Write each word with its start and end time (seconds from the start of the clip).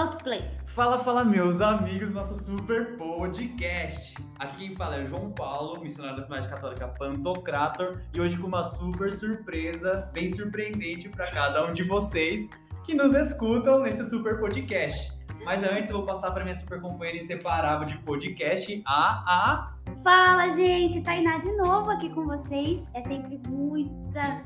Solta 0.00 0.16
o 0.16 0.22
play. 0.22 0.50
Fala, 0.68 1.04
fala, 1.04 1.22
meus 1.22 1.60
amigos, 1.60 2.14
nosso 2.14 2.42
super 2.42 2.96
podcast. 2.96 4.14
Aqui 4.38 4.56
quem 4.56 4.74
fala 4.74 4.96
é 4.96 5.04
o 5.04 5.06
João 5.06 5.30
Paulo, 5.30 5.78
missionário 5.78 6.16
da 6.16 6.22
Comunidade 6.22 6.54
Católica 6.54 6.88
Pantocrator, 6.88 8.00
e 8.14 8.18
hoje 8.18 8.38
com 8.38 8.46
uma 8.46 8.64
super 8.64 9.12
surpresa, 9.12 10.08
bem 10.14 10.30
surpreendente 10.30 11.10
para 11.10 11.30
cada 11.30 11.66
um 11.66 11.74
de 11.74 11.82
vocês 11.82 12.48
que 12.82 12.94
nos 12.94 13.14
escutam 13.14 13.80
nesse 13.80 14.08
super 14.08 14.40
podcast. 14.40 15.12
Mas 15.44 15.62
antes 15.62 15.90
eu 15.90 15.98
vou 15.98 16.06
passar 16.06 16.30
para 16.30 16.44
minha 16.44 16.54
super 16.54 16.80
companheira 16.80 17.18
inseparável 17.18 17.86
de 17.86 17.98
podcast, 17.98 18.82
a 18.86 19.22
a 19.26 19.74
Fala, 20.02 20.48
gente! 20.48 21.04
Tainá 21.04 21.36
de 21.36 21.54
novo 21.58 21.90
aqui 21.90 22.08
com 22.08 22.24
vocês. 22.24 22.90
É 22.94 23.02
sempre 23.02 23.38
muita. 23.46 24.42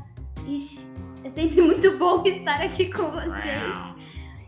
Ixi, 0.49 0.85
é 1.23 1.29
sempre 1.29 1.63
muito 1.63 1.97
bom 1.97 2.25
estar 2.27 2.61
aqui 2.61 2.93
com 2.93 3.13
vocês. 3.13 3.94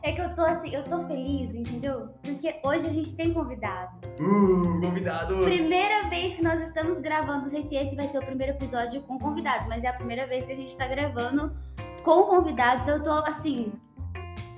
É 0.06 0.12
que 0.12 0.20
eu 0.20 0.32
tô 0.36 0.42
assim, 0.42 0.72
eu 0.72 0.84
tô 0.84 1.04
feliz, 1.08 1.52
entendeu? 1.52 2.08
Porque 2.22 2.60
hoje 2.62 2.86
a 2.86 2.90
gente 2.90 3.16
tem 3.16 3.32
convidado. 3.34 3.90
Uh, 4.20 4.80
convidados! 4.80 5.44
Primeira 5.44 6.08
vez 6.08 6.36
que 6.36 6.44
nós 6.44 6.60
estamos 6.60 7.00
gravando, 7.00 7.42
não 7.42 7.48
sei 7.48 7.60
se 7.60 7.74
esse 7.74 7.96
vai 7.96 8.06
ser 8.06 8.18
o 8.18 8.24
primeiro 8.24 8.52
episódio 8.52 9.02
com 9.02 9.18
convidados, 9.18 9.66
mas 9.66 9.82
é 9.82 9.88
a 9.88 9.94
primeira 9.94 10.24
vez 10.28 10.46
que 10.46 10.52
a 10.52 10.56
gente 10.56 10.78
tá 10.78 10.86
gravando 10.86 11.52
com 12.04 12.22
convidados, 12.22 12.82
então 12.82 12.98
eu 12.98 13.02
tô 13.02 13.10
assim. 13.28 13.72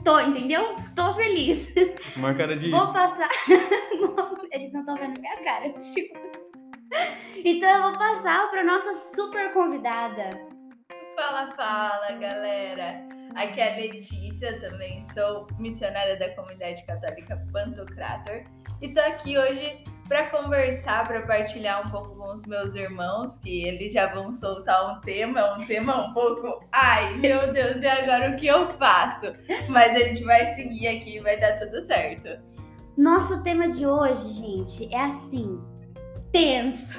Tô, 0.05 0.21
entendeu? 0.21 0.77
Tô 0.95 1.15
feliz. 1.15 1.73
Uma 2.15 2.35
cara 2.35 2.55
de. 2.55 2.71
Vou 2.71 2.93
passar. 2.93 3.30
Eles 4.52 4.71
não 4.71 4.80
estão 4.80 4.96
vendo 4.96 5.19
minha 5.19 5.37
cara. 5.38 5.73
Tipo. 5.73 6.19
Então 7.43 7.71
eu 7.71 7.83
vou 7.85 7.99
passar 7.99 8.51
para 8.51 8.62
nossa 8.62 8.93
super 8.93 9.51
convidada. 9.55 10.46
Fala, 11.16 11.51
fala, 11.57 12.12
galera. 12.19 13.09
Aqui 13.38 13.60
é 13.60 13.73
a 13.73 13.77
Letícia, 13.77 14.59
também 14.59 15.01
sou 15.01 15.46
missionária 15.60 16.18
da 16.18 16.29
comunidade 16.35 16.85
católica 16.85 17.40
Pantocrator 17.52 18.43
e 18.82 18.93
tô 18.93 18.99
aqui 18.99 19.38
hoje 19.38 19.85
para 20.09 20.29
conversar, 20.29 21.07
para 21.07 21.23
partilhar 21.23 21.87
um 21.87 21.88
pouco 21.88 22.16
com 22.16 22.35
os 22.35 22.45
meus 22.46 22.74
irmãos, 22.74 23.38
que 23.38 23.63
eles 23.63 23.93
já 23.93 24.13
vão 24.13 24.35
soltar 24.35 24.90
um 24.90 25.01
tema, 25.02 25.57
um 25.57 25.65
tema 25.68 26.09
um 26.09 26.13
pouco, 26.13 26.66
ai, 26.73 27.16
meu 27.18 27.52
Deus, 27.52 27.80
e 27.80 27.87
agora 27.87 28.32
o 28.32 28.37
que 28.37 28.48
eu 28.48 28.76
faço? 28.76 29.32
Mas 29.68 29.95
a 29.95 30.01
gente 30.01 30.24
vai 30.24 30.45
seguir 30.46 30.88
aqui 30.88 31.18
e 31.18 31.20
vai 31.20 31.38
dar 31.38 31.54
tudo 31.54 31.80
certo. 31.80 32.43
Nosso 32.96 33.45
tema 33.45 33.68
de 33.68 33.87
hoje, 33.87 34.32
gente, 34.32 34.93
é 34.93 34.98
assim, 34.98 35.63
tenso. 36.32 36.98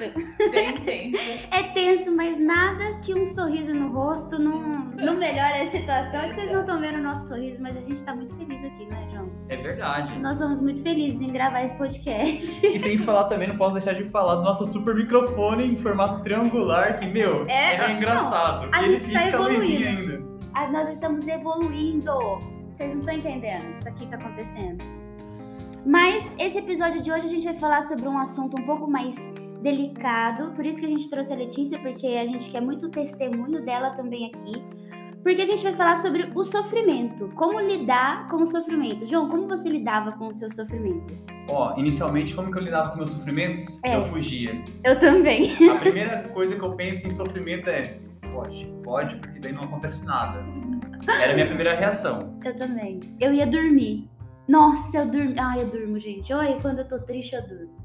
Bem 0.50 0.76
tenso. 0.78 1.40
É 1.52 1.62
tenso, 1.74 2.14
mas 2.16 2.38
nada 2.38 2.98
que 3.02 3.12
um 3.14 3.24
sorriso 3.26 3.74
no 3.74 3.90
rosto 3.92 4.38
não, 4.38 4.58
não 4.94 5.16
melhore 5.16 5.62
a 5.62 5.70
situação. 5.70 6.20
É 6.20 6.28
que 6.28 6.34
vocês 6.34 6.52
não 6.52 6.60
estão 6.60 6.80
vendo 6.80 6.98
o 6.98 7.02
nosso 7.02 7.28
sorriso, 7.28 7.62
mas 7.62 7.76
a 7.76 7.80
gente 7.80 8.02
tá 8.02 8.14
muito 8.14 8.34
feliz 8.36 8.64
aqui, 8.64 8.86
né, 8.86 9.08
João? 9.12 9.28
É 9.48 9.56
verdade. 9.56 10.18
Nós 10.20 10.38
somos 10.38 10.60
muito 10.60 10.82
felizes 10.82 11.20
em 11.20 11.32
gravar 11.32 11.62
esse 11.64 11.76
podcast. 11.76 12.66
E 12.66 12.78
sem 12.78 12.98
falar 12.98 13.24
também, 13.24 13.48
não 13.48 13.56
posso 13.56 13.74
deixar 13.74 13.94
de 13.94 14.04
falar 14.10 14.36
do 14.36 14.42
nosso 14.42 14.64
super 14.66 14.94
microfone 14.94 15.64
em 15.72 15.76
formato 15.76 16.22
triangular, 16.22 16.98
que, 16.98 17.06
meu, 17.06 17.44
É, 17.48 17.76
é, 17.76 17.92
engraçado. 17.92 18.68
a 18.72 18.82
e 18.82 18.84
ele 18.86 18.98
gente 18.98 19.12
tá 19.12 19.20
a 19.20 19.28
evoluindo. 19.28 19.86
ainda. 20.54 20.70
Nós 20.72 20.88
estamos 20.88 21.26
evoluindo. 21.26 22.12
Vocês 22.72 22.92
não 22.94 23.00
estão 23.00 23.14
entendendo 23.14 23.72
isso 23.72 23.88
aqui 23.88 24.06
tá 24.06 24.16
acontecendo. 24.16 24.82
Mas 25.84 26.34
esse 26.38 26.58
episódio 26.58 27.02
de 27.02 27.10
hoje 27.10 27.26
a 27.26 27.28
gente 27.28 27.44
vai 27.44 27.58
falar 27.58 27.82
sobre 27.82 28.06
um 28.06 28.18
assunto 28.18 28.60
um 28.60 28.64
pouco 28.64 28.90
mais 28.90 29.32
delicado. 29.62 30.54
Por 30.54 30.64
isso 30.64 30.80
que 30.80 30.86
a 30.86 30.88
gente 30.88 31.08
trouxe 31.08 31.32
a 31.32 31.36
Letícia, 31.36 31.78
porque 31.78 32.06
a 32.06 32.26
gente 32.26 32.50
quer 32.50 32.60
muito 32.60 32.90
testemunho 32.90 33.64
dela 33.64 33.90
também 33.90 34.26
aqui. 34.26 34.62
Porque 35.22 35.42
a 35.42 35.44
gente 35.44 35.62
vai 35.62 35.74
falar 35.74 35.96
sobre 35.96 36.30
o 36.34 36.44
sofrimento. 36.44 37.28
Como 37.34 37.60
lidar 37.60 38.26
com 38.28 38.42
o 38.42 38.46
sofrimento. 38.46 39.04
João, 39.04 39.28
como 39.28 39.46
você 39.46 39.68
lidava 39.68 40.12
com 40.12 40.28
os 40.28 40.38
seus 40.38 40.56
sofrimentos? 40.56 41.26
Ó, 41.46 41.78
inicialmente, 41.78 42.34
como 42.34 42.50
que 42.50 42.56
eu 42.56 42.62
lidava 42.62 42.90
com 42.90 42.96
meus 42.96 43.10
sofrimentos? 43.10 43.80
É. 43.84 43.96
Eu 43.96 44.04
fugia. 44.04 44.64
Eu 44.82 44.98
também. 44.98 45.52
A 45.68 45.74
primeira 45.74 46.28
coisa 46.30 46.56
que 46.56 46.62
eu 46.62 46.74
penso 46.74 47.06
em 47.06 47.10
sofrimento 47.10 47.68
é 47.68 47.98
pode, 48.32 48.64
pode, 48.82 49.16
porque 49.16 49.38
daí 49.40 49.52
não 49.52 49.64
acontece 49.64 50.06
nada. 50.06 50.42
Era 51.22 51.32
a 51.32 51.34
minha 51.34 51.46
primeira 51.46 51.74
reação. 51.74 52.38
Eu 52.42 52.56
também. 52.56 53.00
Eu 53.20 53.32
ia 53.32 53.46
dormir. 53.46 54.09
Nossa, 54.50 54.98
eu 54.98 55.06
durmo. 55.06 55.34
Ai, 55.38 55.62
eu 55.62 55.70
durmo, 55.70 55.98
gente. 56.00 56.32
Olha, 56.32 56.60
quando 56.60 56.80
eu 56.80 56.88
tô 56.88 56.98
triste, 56.98 57.34
eu 57.36 57.46
durmo. 57.46 57.78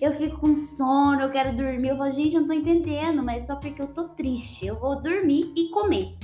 Eu 0.00 0.12
fico 0.12 0.38
com 0.38 0.56
sono, 0.56 1.20
eu 1.22 1.30
quero 1.30 1.56
dormir. 1.56 1.88
Eu 1.90 1.96
falo, 1.96 2.10
gente, 2.10 2.34
eu 2.34 2.40
não 2.40 2.48
tô 2.48 2.54
entendendo, 2.54 3.22
mas 3.22 3.46
só 3.46 3.56
porque 3.56 3.80
eu 3.80 3.86
tô 3.88 4.08
triste. 4.08 4.66
Eu 4.66 4.78
vou 4.80 5.00
dormir 5.00 5.52
e 5.56 5.70
comer. 5.70 6.16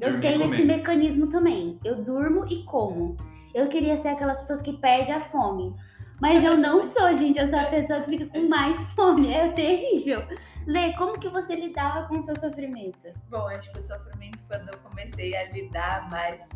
Eu 0.00 0.10
Dormir 0.12 0.20
tenho 0.20 0.40
comer. 0.42 0.54
esse 0.54 0.64
mecanismo 0.64 1.26
também. 1.28 1.78
Eu 1.84 2.02
durmo 2.04 2.46
e 2.46 2.62
como. 2.64 3.16
Eu 3.54 3.66
queria 3.68 3.96
ser 3.96 4.08
aquelas 4.08 4.40
pessoas 4.40 4.62
que 4.62 4.74
perdem 4.74 5.14
a 5.14 5.20
fome. 5.20 5.74
Mas 6.20 6.44
eu 6.44 6.56
não 6.58 6.82
sou, 6.82 7.12
gente. 7.14 7.38
Eu 7.38 7.46
sou 7.48 7.58
a 7.58 7.64
pessoa 7.64 8.00
que 8.00 8.10
fica 8.10 8.26
com 8.28 8.46
mais 8.46 8.86
fome. 8.92 9.32
É 9.32 9.48
terrível. 9.52 10.22
Lê, 10.66 10.92
como 10.98 11.18
que 11.18 11.30
você 11.30 11.54
lidava 11.56 12.06
com 12.08 12.18
o 12.18 12.22
seu 12.22 12.36
sofrimento? 12.38 13.08
Bom, 13.30 13.48
acho 13.48 13.72
que 13.72 13.78
o 13.78 13.82
sofrimento, 13.82 14.38
quando 14.46 14.68
eu 14.68 14.78
comecei 14.80 15.34
a 15.34 15.50
lidar 15.50 16.10
mais, 16.10 16.50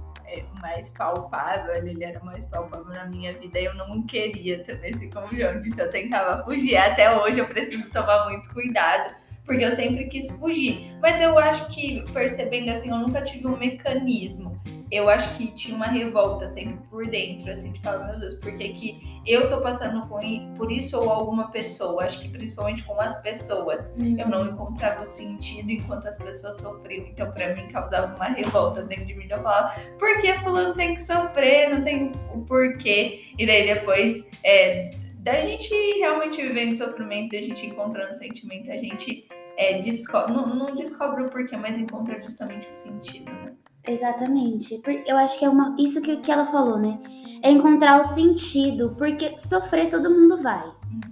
mais 0.61 0.91
palpável, 0.91 1.75
ele 1.75 2.03
era 2.03 2.21
mais 2.21 2.47
palpável 2.47 2.87
na 2.87 3.07
minha 3.07 3.33
vida, 3.39 3.59
eu 3.61 3.75
não 3.75 4.03
queria 4.03 4.63
ter 4.63 4.81
esse 4.85 5.11
conjunto. 5.11 5.65
Se 5.69 5.81
eu 5.81 5.91
tentava 5.91 6.43
fugir, 6.45 6.77
até 6.77 7.17
hoje 7.17 7.41
eu 7.41 7.47
preciso 7.47 7.91
tomar 7.93 8.29
muito 8.29 8.49
cuidado, 8.53 9.15
porque 9.45 9.65
eu 9.65 9.73
sempre 9.73 10.07
quis 10.07 10.39
fugir. 10.39 10.95
Mas 11.01 11.21
eu 11.21 11.39
acho 11.39 11.67
que, 11.69 12.03
percebendo 12.13 12.71
assim, 12.71 12.91
eu 12.91 12.99
nunca 12.99 13.23
tive 13.23 13.47
um 13.47 13.57
mecanismo. 13.57 14.61
Eu 14.91 15.09
acho 15.09 15.37
que 15.37 15.49
tinha 15.53 15.75
uma 15.75 15.87
revolta 15.87 16.47
sempre 16.47 16.77
por 16.89 17.07
dentro, 17.07 17.51
assim, 17.51 17.73
de 17.73 17.81
falar, 17.81 18.07
meu 18.07 18.21
Deus, 18.21 18.35
por 18.35 18.55
que, 18.55 18.69
que 18.71 19.21
eu 19.27 19.49
tô 19.49 19.61
passando 19.61 20.07
por 20.07 20.71
isso 20.71 20.99
ou 20.99 21.11
alguma 21.11 21.51
pessoa? 21.51 22.05
Acho 22.05 22.21
que 22.21 22.29
principalmente 22.29 22.83
com 22.85 23.01
as 23.01 23.21
pessoas 23.23 23.97
eu 23.99 24.29
não 24.29 24.47
encontrava 24.47 25.03
o 25.03 25.07
sentido 25.07 25.71
enquanto 25.71 26.07
as 26.07 26.19
pessoas 26.19 26.61
sofriam. 26.61 27.07
Então, 27.07 27.31
pra 27.33 27.55
mim, 27.55 27.67
causava 27.69 28.15
uma 28.15 28.27
revolta 28.27 28.83
dentro 28.83 29.07
de 29.07 29.15
mim. 29.15 29.27
Eu 29.29 29.43
falava, 29.43 29.81
por 29.99 30.21
que 30.21 30.33
fulano 30.41 30.75
tem 30.75 30.95
que 30.95 31.03
sofrer? 31.03 31.71
Não 31.71 31.83
tem 31.83 32.13
o 32.33 32.43
porquê. 32.43 33.25
E 33.39 33.47
daí 33.47 33.67
depois, 33.67 34.31
é, 34.45 34.91
da 35.25 35.41
gente 35.41 35.75
realmente 35.99 36.43
vivendo 36.43 36.77
sofrimento, 36.77 37.35
a 37.35 37.41
gente 37.41 37.67
encontrando 37.67 38.15
sentimento, 38.15 38.71
a 38.71 38.77
gente 38.77 39.27
é, 39.57 39.81
descobre, 39.81 40.35
não, 40.35 40.55
não 40.55 40.75
descobre 40.75 41.23
o 41.23 41.31
porquê, 41.31 41.57
mas 41.57 41.79
encontra 41.79 42.21
justamente 42.23 42.69
o 42.69 42.73
sentido, 42.73 43.33
né? 43.33 43.53
Exatamente. 43.87 44.81
Eu 45.07 45.17
acho 45.17 45.39
que 45.39 45.45
é 45.45 45.49
uma, 45.49 45.77
isso 45.79 46.01
que, 46.01 46.17
que 46.19 46.33
ela 46.33 46.47
falou, 46.47 46.79
né? 46.79 46.99
É 47.43 47.51
encontrar 47.51 48.01
o 48.01 48.03
sentido, 48.03 48.95
porque 48.97 49.39
sofrer 49.39 49.91
todo 49.91 50.11
mundo 50.11 50.43
vai. 50.43 50.65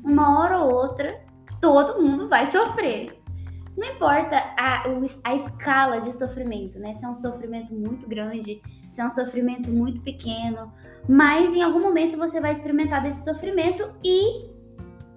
Uma 0.03 0.41
hora 0.41 0.59
ou 0.61 0.73
outra, 0.73 1.23
todo 1.61 2.03
mundo 2.03 2.29
vai 2.29 2.47
sofrer. 2.47 3.23
Não 3.77 3.87
importa 3.87 4.37
a, 4.57 4.85
a 5.25 5.35
escala 5.35 6.01
de 6.01 6.13
sofrimento, 6.15 6.79
né? 6.79 6.95
Se 6.95 7.05
é 7.05 7.09
um 7.09 7.15
sofrimento 7.15 7.75
muito 7.75 8.09
grande, 8.09 8.63
se 8.89 9.01
é 9.01 9.05
um 9.05 9.11
sofrimento 9.11 9.71
muito 9.71 10.01
pequeno, 10.03 10.73
mas 11.09 11.55
em 11.55 11.63
algum 11.63 11.81
momento 11.81 12.17
você 12.17 12.41
vai 12.41 12.53
experimentar 12.53 13.03
desse 13.03 13.25
sofrimento 13.25 13.83
e 14.05 14.51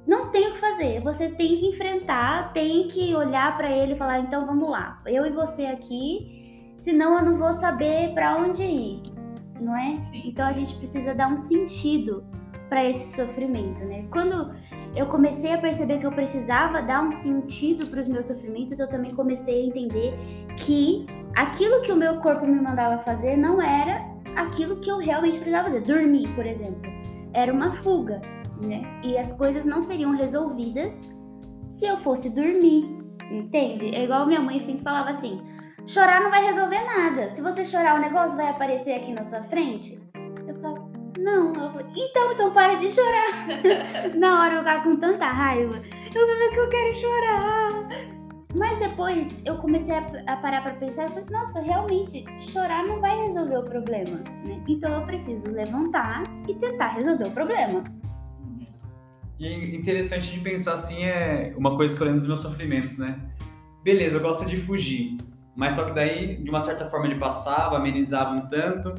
não 0.08 0.30
tem 0.30 0.50
o 0.50 0.54
que 0.54 0.60
fazer. 0.60 1.02
Você 1.02 1.30
tem 1.30 1.58
que 1.58 1.68
enfrentar, 1.68 2.54
tem 2.54 2.88
que 2.88 3.14
olhar 3.16 3.58
pra 3.58 3.70
ele 3.70 3.94
e 3.94 3.98
falar: 3.98 4.20
então 4.20 4.46
vamos 4.46 4.70
lá, 4.70 5.02
eu 5.06 5.26
e 5.26 5.32
você 5.32 5.66
aqui, 5.66 6.45
senão 6.76 7.18
eu 7.20 7.26
não 7.26 7.38
vou 7.38 7.52
saber 7.54 8.14
pra 8.14 8.38
onde 8.38 8.64
ir, 8.64 9.04
não 9.60 9.76
é? 9.76 10.02
Sim. 10.04 10.24
Então 10.26 10.46
a 10.46 10.54
gente 10.54 10.76
precisa 10.76 11.14
dar 11.14 11.28
um 11.28 11.38
sentido 11.38 12.24
para 12.70 12.84
esse 12.84 13.16
sofrimento, 13.16 13.80
né? 13.86 14.06
Quando 14.12 14.54
eu 14.96 15.06
comecei 15.08 15.54
a 15.54 15.58
perceber 15.58 16.00
que 16.00 16.06
eu 16.06 16.12
precisava 16.12 16.82
dar 16.82 17.04
um 17.04 17.12
sentido 17.12 17.86
para 17.88 18.00
os 18.00 18.08
meus 18.08 18.26
sofrimentos, 18.26 18.80
eu 18.80 18.90
também 18.90 19.14
comecei 19.14 19.64
a 19.64 19.68
entender 19.68 20.14
que 20.58 21.06
aquilo 21.36 21.82
que 21.82 21.92
o 21.92 21.96
meu 21.96 22.18
corpo 22.22 22.48
me 22.48 22.60
mandava 22.60 23.02
fazer 23.04 23.36
não 23.36 23.62
era 23.62 24.02
aquilo 24.36 24.80
que 24.82 24.90
eu 24.90 24.98
realmente 24.98 25.38
precisava 25.38 25.70
fazer. 25.70 25.82
Dormir, 25.82 26.34
por 26.36 26.46
exemplo, 26.46 26.82
era 27.34 27.54
uma 27.54 27.72
fuga, 27.72 28.22
né? 28.62 28.84
E 29.04 29.18
as 29.18 29.38
coisas 29.38 29.66
não 29.66 29.82
seriam 29.82 30.12
resolvidas 30.12 31.10
se 31.68 31.86
eu 31.86 31.98
fosse 31.98 32.34
dormir, 32.34 32.98
entende? 33.30 33.94
É 33.94 34.06
igual 34.06 34.26
minha 34.26 34.42
mãe 34.42 34.62
sempre 34.64 34.84
falava 34.84 35.10
assim: 35.10 35.42
chorar 35.86 36.22
não 36.22 36.32
vai 36.32 36.46
resolver 36.46 36.84
nada. 36.84 37.32
Se 37.32 37.42
você 37.42 37.64
chorar, 37.64 37.96
o 37.96 38.02
negócio 38.02 38.36
vai 38.36 38.50
aparecer 38.50 38.94
aqui 38.94 39.14
na 39.14 39.24
sua 39.24 39.44
frente. 39.44 40.02
Eu 40.48 40.56
falava, 40.62 40.90
não. 41.20 41.54
Ela 41.54 41.72
falou, 41.72 41.88
então, 41.96 42.32
então 42.32 42.54
para 42.54 42.76
de 42.76 42.90
chorar. 42.90 43.48
na 44.16 44.42
hora 44.42 44.54
eu 44.56 44.60
ficava 44.60 44.84
com 44.84 44.96
tanta 44.98 45.26
raiva. 45.26 45.82
Eu 46.14 46.28
falei 46.28 46.50
que 46.50 46.60
eu 46.60 46.70
quero 46.70 46.96
chorar. 46.96 48.16
Mas 48.58 48.80
depois 48.80 49.36
eu 49.44 49.58
comecei 49.58 49.96
a, 50.28 50.38
parar 50.38 50.62
pra 50.62 50.76
pensar 50.76 51.08
e 51.08 51.10
falei, 51.10 51.26
nossa, 51.30 51.60
realmente, 51.60 52.24
chorar 52.40 52.86
não 52.86 53.02
vai 53.02 53.28
resolver 53.28 53.58
o 53.58 53.64
problema, 53.64 54.24
né? 54.46 54.64
Então 54.66 54.94
eu 54.94 55.06
preciso 55.06 55.52
levantar 55.52 56.24
e 56.48 56.56
tentar 56.56 56.90
resolver 56.90 57.28
o 57.28 57.32
problema. 57.32 57.84
E 59.38 59.46
é 59.46 59.76
interessante 59.76 60.32
de 60.32 60.40
pensar 60.40 60.76
assim 60.76 61.04
é 61.04 61.54
uma 61.58 61.76
coisa 61.76 61.94
que 61.94 62.02
eu 62.02 62.06
lembro 62.06 62.20
dos 62.20 62.28
meus 62.28 62.40
sofrimentos, 62.40 62.98
né? 62.98 63.20
Beleza, 63.84 64.18
eu 64.18 64.22
gosto 64.22 64.46
de 64.46 64.56
fugir, 64.56 65.18
mas 65.56 65.74
só 65.74 65.86
que 65.86 65.94
daí, 65.94 66.36
de 66.36 66.50
uma 66.50 66.62
certa 66.62 66.90
forma, 66.90 67.06
ele 67.06 67.20
passava, 67.20 67.78
amenizava 67.78 68.32
um 68.32 68.48
tanto, 68.48 68.94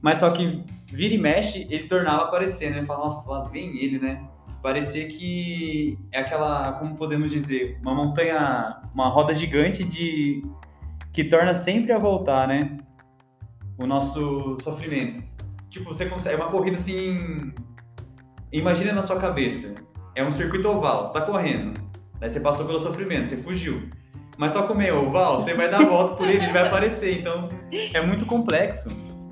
mas 0.00 0.18
só 0.18 0.30
que 0.30 0.64
vira 0.86 1.14
e 1.14 1.18
mexe, 1.18 1.66
ele 1.70 1.86
tornava 1.86 2.24
aparecer, 2.24 2.70
né? 2.70 2.84
Fala, 2.86 3.04
nossa, 3.04 3.30
lá 3.30 3.44
vem 3.48 3.76
ele, 3.82 3.98
né? 3.98 4.26
Parecia 4.62 5.06
que 5.06 5.98
é 6.10 6.20
aquela, 6.20 6.72
como 6.72 6.96
podemos 6.96 7.30
dizer, 7.30 7.78
uma 7.82 7.94
montanha, 7.94 8.80
uma 8.94 9.08
roda 9.08 9.34
gigante 9.34 9.84
de 9.84 10.42
que 11.12 11.24
torna 11.24 11.54
sempre 11.54 11.92
a 11.92 11.98
voltar, 11.98 12.48
né? 12.48 12.78
O 13.76 13.86
nosso 13.86 14.56
sofrimento. 14.60 15.22
Tipo, 15.68 15.92
você 15.92 16.06
consegue, 16.06 16.40
é 16.40 16.44
uma 16.44 16.50
corrida 16.50 16.76
assim, 16.76 17.52
imagina 18.50 18.92
na 18.92 19.02
sua 19.02 19.20
cabeça, 19.20 19.84
é 20.14 20.24
um 20.24 20.30
circuito 20.30 20.68
oval, 20.68 21.04
você 21.04 21.12
tá 21.12 21.20
correndo, 21.20 21.78
daí 22.18 22.30
você 22.30 22.40
passou 22.40 22.66
pelo 22.66 22.80
sofrimento, 22.80 23.28
você 23.28 23.36
fugiu. 23.36 23.90
Mas 24.38 24.52
só 24.52 24.68
como 24.68 24.80
é 24.80 24.92
oval, 24.92 25.40
você 25.40 25.52
vai 25.52 25.68
dar 25.68 25.80
a 25.80 25.84
volta 25.84 26.14
por 26.14 26.28
ele, 26.28 26.44
ele 26.44 26.52
vai 26.52 26.68
aparecer, 26.68 27.20
então 27.20 27.48
é 27.92 28.00
muito 28.00 28.24
complexo. 28.24 28.88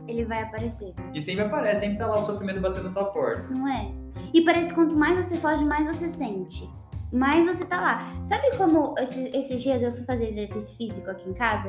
Ele 0.09 0.25
vai 0.25 0.43
aparecer. 0.43 0.95
E 1.15 1.21
sempre 1.21 1.45
aparece, 1.45 1.83
sempre 1.83 1.99
tá 1.99 2.09
lá 2.09 2.19
o 2.19 2.23
sofrimento 2.23 2.61
batendo 2.61 2.89
na 2.89 2.93
tua 2.93 3.05
porta. 3.05 3.47
Não 3.55 3.69
é? 3.69 3.93
E 4.35 4.43
parece 4.43 4.71
que 4.71 4.75
quanto 4.75 4.97
mais 4.97 5.17
você 5.17 5.39
foge, 5.39 5.65
mais 5.65 5.87
você 5.87 6.09
sente. 6.09 6.69
Mais 7.13 7.47
você 7.47 7.65
tá 7.65 7.81
lá. 7.81 7.99
Sabe 8.25 8.57
como 8.57 8.97
esses, 8.99 9.33
esses 9.33 9.63
dias 9.63 9.81
eu 9.81 9.93
fui 9.93 10.03
fazer 10.05 10.27
exercício 10.27 10.77
físico 10.77 11.09
aqui 11.09 11.29
em 11.31 11.35
casa? 11.35 11.69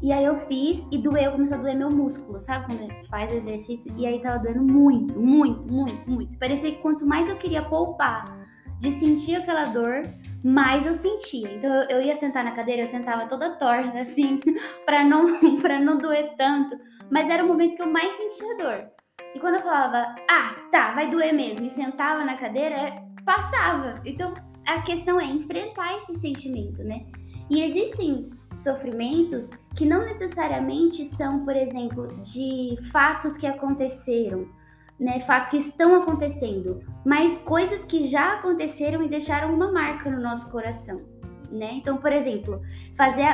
E 0.00 0.10
aí 0.10 0.24
eu 0.24 0.38
fiz 0.38 0.88
e 0.90 0.96
doeu, 0.96 1.32
começou 1.32 1.58
a 1.58 1.60
doer 1.60 1.76
meu 1.76 1.90
músculo, 1.90 2.40
sabe? 2.40 2.66
Quando 2.66 3.08
faz 3.08 3.30
exercício. 3.30 3.94
E 3.98 4.06
aí 4.06 4.20
tava 4.22 4.38
doendo 4.38 4.62
muito, 4.62 5.20
muito, 5.20 5.70
muito, 5.70 6.10
muito. 6.10 6.38
Parecia 6.38 6.70
que 6.70 6.78
quanto 6.78 7.06
mais 7.06 7.28
eu 7.28 7.36
queria 7.36 7.62
poupar 7.62 8.38
de 8.80 8.90
sentir 8.92 9.36
aquela 9.36 9.66
dor, 9.66 10.08
mais 10.44 10.86
eu 10.86 10.94
sentia. 10.94 11.48
Então 11.54 11.70
eu, 11.84 12.00
ia 12.00 12.14
sentar 12.14 12.44
na 12.44 12.52
cadeira, 12.52 12.82
eu 12.82 12.86
sentava 12.86 13.26
toda 13.26 13.56
torta, 13.56 14.00
assim, 14.00 14.40
pra 14.86 15.04
não, 15.04 15.26
pra 15.60 15.80
não 15.80 15.98
doer 15.98 16.34
tanto. 16.36 16.78
Mas 17.10 17.28
era 17.30 17.44
o 17.44 17.48
momento 17.48 17.76
que 17.76 17.82
eu 17.82 17.90
mais 17.90 18.14
sentia 18.14 18.56
dor. 18.58 18.90
E 19.34 19.40
quando 19.40 19.56
eu 19.56 19.62
falava, 19.62 20.14
ah, 20.30 20.54
tá, 20.70 20.92
vai 20.92 21.10
doer 21.10 21.32
mesmo, 21.32 21.66
e 21.66 21.70
sentava 21.70 22.24
na 22.24 22.36
cadeira, 22.36 22.76
passava. 23.24 24.00
Então 24.04 24.34
a 24.66 24.82
questão 24.82 25.20
é 25.20 25.24
enfrentar 25.24 25.96
esse 25.96 26.14
sentimento, 26.14 26.82
né? 26.82 27.06
E 27.50 27.62
existem 27.62 28.30
sofrimentos 28.54 29.50
que 29.76 29.86
não 29.86 30.04
necessariamente 30.04 31.04
são, 31.04 31.44
por 31.44 31.56
exemplo, 31.56 32.08
de 32.22 32.76
fatos 32.90 33.36
que 33.36 33.46
aconteceram, 33.46 34.48
né, 34.98 35.20
fatos 35.20 35.50
que 35.50 35.56
estão 35.56 35.94
acontecendo, 35.94 36.80
mas 37.04 37.38
coisas 37.38 37.84
que 37.84 38.06
já 38.06 38.34
aconteceram 38.34 39.02
e 39.02 39.08
deixaram 39.08 39.54
uma 39.54 39.70
marca 39.70 40.10
no 40.10 40.20
nosso 40.20 40.50
coração, 40.50 41.06
né? 41.50 41.70
Então, 41.74 41.98
por 41.98 42.12
exemplo, 42.12 42.60
fazer, 42.96 43.26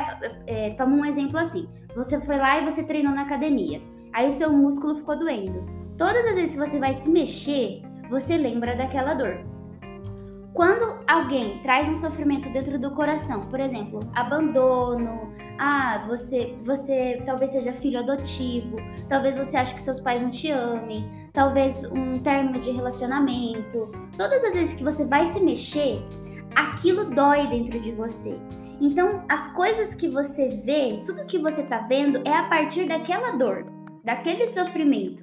é, 0.45 0.71
toma 0.71 0.95
um 0.95 1.05
exemplo 1.05 1.39
assim: 1.39 1.67
você 1.95 2.21
foi 2.21 2.37
lá 2.37 2.61
e 2.61 2.65
você 2.65 2.83
treinou 2.83 3.13
na 3.13 3.23
academia, 3.23 3.81
aí 4.13 4.27
o 4.27 4.31
seu 4.31 4.51
músculo 4.51 4.95
ficou 4.95 5.17
doendo. 5.17 5.65
Todas 5.97 6.25
as 6.25 6.35
vezes 6.35 6.55
que 6.55 6.59
você 6.59 6.79
vai 6.79 6.93
se 6.93 7.09
mexer, 7.09 7.81
você 8.09 8.37
lembra 8.37 8.75
daquela 8.75 9.13
dor. 9.13 9.54
Quando 10.55 11.03
alguém 11.05 11.59
traz 11.59 11.89
um 11.89 11.95
sofrimento 11.95 12.47
dentro 12.49 12.79
do 12.79 12.89
coração, 12.91 13.41
por 13.41 13.59
exemplo, 13.59 13.99
abandono, 14.15 15.33
ah, 15.59 16.05
você, 16.07 16.55
você 16.63 17.21
talvez 17.25 17.51
seja 17.51 17.73
filho 17.73 17.99
adotivo, 17.99 18.77
talvez 19.09 19.37
você 19.37 19.57
ache 19.57 19.75
que 19.75 19.81
seus 19.81 19.99
pais 19.99 20.21
não 20.21 20.31
te 20.31 20.49
amem, 20.51 21.11
talvez 21.33 21.83
um 21.91 22.19
término 22.19 22.57
de 22.57 22.71
relacionamento, 22.71 23.91
todas 24.17 24.45
as 24.45 24.53
vezes 24.53 24.73
que 24.75 24.83
você 24.85 25.05
vai 25.05 25.25
se 25.25 25.43
mexer, 25.43 26.01
aquilo 26.55 27.13
dói 27.13 27.47
dentro 27.47 27.77
de 27.77 27.91
você. 27.91 28.39
Então, 28.79 29.25
as 29.27 29.51
coisas 29.51 29.93
que 29.93 30.07
você 30.07 30.61
vê, 30.63 31.01
tudo 31.05 31.27
que 31.27 31.37
você 31.37 31.63
tá 31.63 31.79
vendo 31.79 32.25
é 32.25 32.33
a 32.33 32.43
partir 32.43 32.87
daquela 32.87 33.31
dor, 33.31 33.65
daquele 34.05 34.47
sofrimento, 34.47 35.21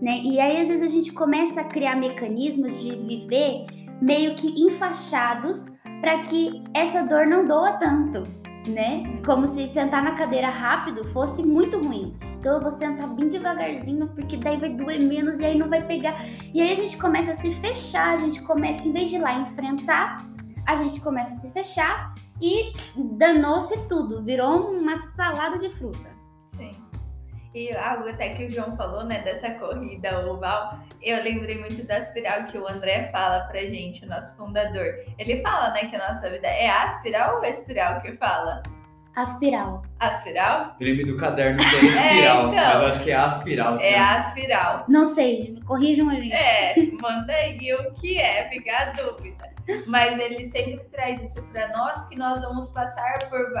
né? 0.00 0.22
E 0.24 0.40
aí 0.40 0.58
às 0.62 0.68
vezes 0.68 0.90
a 0.90 0.90
gente 0.90 1.12
começa 1.12 1.60
a 1.60 1.64
criar 1.64 1.96
mecanismos 1.96 2.80
de 2.80 2.96
viver 2.96 3.66
meio 4.00 4.34
que 4.34 4.48
enfaixados 4.60 5.78
para 6.00 6.20
que 6.20 6.64
essa 6.74 7.02
dor 7.04 7.26
não 7.26 7.46
doa 7.46 7.72
tanto, 7.74 8.26
né? 8.68 9.20
Como 9.24 9.46
se 9.46 9.68
sentar 9.68 10.02
na 10.02 10.14
cadeira 10.14 10.48
rápido 10.48 11.04
fosse 11.08 11.42
muito 11.42 11.78
ruim. 11.78 12.16
Então 12.38 12.54
eu 12.54 12.62
vou 12.62 12.70
sentar 12.70 13.06
bem 13.08 13.28
devagarzinho, 13.28 14.08
porque 14.08 14.38
daí 14.38 14.58
vai 14.58 14.72
doer 14.72 15.00
menos 15.00 15.40
e 15.40 15.44
aí 15.44 15.58
não 15.58 15.68
vai 15.68 15.86
pegar. 15.86 16.24
E 16.54 16.62
aí 16.62 16.72
a 16.72 16.76
gente 16.76 16.96
começa 16.96 17.32
a 17.32 17.34
se 17.34 17.52
fechar, 17.52 18.14
a 18.14 18.16
gente 18.16 18.42
começa, 18.42 18.86
em 18.86 18.92
vez 18.92 19.10
de 19.10 19.16
ir 19.16 19.20
lá 19.20 19.40
enfrentar, 19.40 20.26
a 20.66 20.76
gente 20.76 21.02
começa 21.02 21.34
a 21.34 21.36
se 21.36 21.52
fechar 21.52 22.14
e 22.40 22.72
danou-se 23.18 23.86
tudo, 23.88 24.22
virou 24.22 24.72
uma 24.72 24.96
salada 24.96 25.58
de 25.58 25.68
fruta. 25.68 26.08
Sim. 26.48 26.89
E 27.52 27.74
algo 27.74 28.08
até 28.08 28.28
que 28.30 28.44
o 28.44 28.50
João 28.50 28.76
falou, 28.76 29.04
né, 29.04 29.22
dessa 29.22 29.50
corrida 29.50 30.24
oval, 30.30 30.78
eu 31.02 31.22
lembrei 31.22 31.58
muito 31.58 31.82
da 31.84 31.98
espiral 31.98 32.44
que 32.44 32.56
o 32.56 32.68
André 32.68 33.10
fala 33.10 33.40
pra 33.46 33.60
gente, 33.62 34.04
o 34.04 34.08
nosso 34.08 34.36
fundador. 34.36 34.86
Ele 35.18 35.42
fala, 35.42 35.70
né, 35.70 35.86
que 35.86 35.96
a 35.96 36.06
nossa 36.06 36.30
vida 36.30 36.46
é 36.46 36.68
aspiral 36.68 37.38
ou 37.38 37.44
espiral 37.44 38.00
que 38.00 38.12
fala? 38.16 38.62
Aspiral. 39.14 39.82
Aspiral? 39.98 40.76
Eu 40.80 41.06
do 41.06 41.16
caderno 41.16 41.58
que 41.58 41.64
é 41.76 41.84
espiral, 41.84 42.48
então. 42.48 42.64
mas 42.64 42.80
eu 42.80 42.86
acho 42.88 43.04
que 43.04 43.10
é 43.10 43.14
aspiral. 43.14 43.78
sim. 43.78 43.84
É 43.86 43.98
aspiral. 43.98 44.84
Não 44.88 45.06
sei, 45.06 45.52
me 45.52 45.62
corrijam 45.62 46.08
a 46.08 46.14
gente. 46.14 46.32
É, 46.32 46.74
manda 47.00 47.32
aí 47.32 47.72
o 47.74 47.92
que 47.94 48.18
é, 48.18 48.48
fica 48.48 48.70
a 48.76 48.84
dúvida. 48.92 49.50
Mas 49.86 50.18
ele 50.18 50.44
sempre 50.46 50.84
traz 50.90 51.20
isso 51.22 51.48
para 51.52 51.68
nós, 51.68 52.08
que 52.08 52.16
nós 52.16 52.42
vamos 52.42 52.68
passar 52.68 53.18
por, 53.28 53.52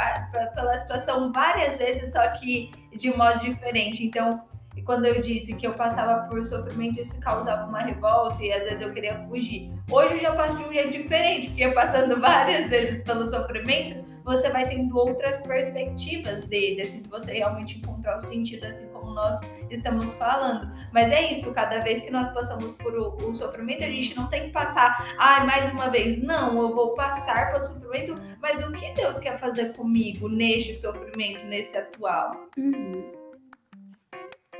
pela 0.54 0.76
situação 0.78 1.30
várias 1.32 1.78
vezes, 1.78 2.12
só 2.12 2.26
que 2.32 2.70
de 2.92 3.16
modo 3.16 3.38
diferente. 3.40 4.04
Então, 4.04 4.42
quando 4.84 5.06
eu 5.06 5.20
disse 5.20 5.54
que 5.54 5.66
eu 5.66 5.74
passava 5.74 6.28
por 6.28 6.42
sofrimento, 6.42 7.00
isso 7.00 7.20
causava 7.20 7.68
uma 7.68 7.80
revolta 7.80 8.42
e 8.42 8.52
às 8.52 8.64
vezes 8.64 8.80
eu 8.80 8.92
queria 8.92 9.22
fugir. 9.24 9.70
Hoje 9.90 10.14
eu 10.14 10.18
já 10.18 10.32
passo 10.32 10.56
de 10.56 10.64
um 10.64 10.72
jeito 10.72 10.90
diferente, 10.90 11.48
porque 11.48 11.68
passando 11.68 12.20
várias 12.20 12.70
vezes 12.70 13.02
pelo 13.04 13.24
sofrimento, 13.24 14.04
você 14.30 14.48
vai 14.50 14.68
tendo 14.68 14.96
outras 14.96 15.40
perspectivas 15.40 16.44
dele, 16.44 16.82
assim, 16.82 17.02
de 17.02 17.08
você 17.08 17.32
realmente 17.32 17.78
encontrar 17.78 18.18
o 18.18 18.26
sentido, 18.26 18.64
assim 18.64 18.88
como 18.90 19.12
nós 19.12 19.40
estamos 19.68 20.14
falando. 20.14 20.70
Mas 20.92 21.10
é 21.10 21.32
isso, 21.32 21.52
cada 21.52 21.80
vez 21.80 22.00
que 22.00 22.10
nós 22.10 22.28
passamos 22.32 22.72
por 22.74 22.94
o, 22.94 23.16
o 23.28 23.34
sofrimento, 23.34 23.82
a 23.82 23.88
gente 23.88 24.16
não 24.16 24.28
tem 24.28 24.44
que 24.44 24.50
passar, 24.50 25.14
ai, 25.18 25.44
mais 25.44 25.70
uma 25.72 25.88
vez, 25.90 26.22
não, 26.22 26.56
eu 26.56 26.74
vou 26.74 26.94
passar 26.94 27.50
pelo 27.50 27.64
sofrimento, 27.64 28.14
mas 28.40 28.64
o 28.66 28.72
que 28.72 28.92
Deus 28.92 29.18
quer 29.18 29.36
fazer 29.38 29.72
comigo 29.76 30.28
neste 30.28 30.74
sofrimento, 30.74 31.44
nesse 31.46 31.76
atual? 31.76 32.46
Uhum. 32.56 33.10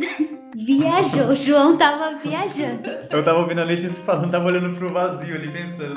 Viajou, 0.54 1.28
o 1.28 1.36
João 1.36 1.78
tava 1.78 2.18
viajando. 2.18 2.88
Eu 3.10 3.24
tava 3.24 3.38
ouvindo 3.38 3.60
a 3.60 3.64
Letícia 3.64 4.02
falando, 4.02 4.32
tava 4.32 4.46
olhando 4.46 4.76
pro 4.76 4.92
vazio 4.92 5.36
ali, 5.36 5.50
pensando. 5.50 5.94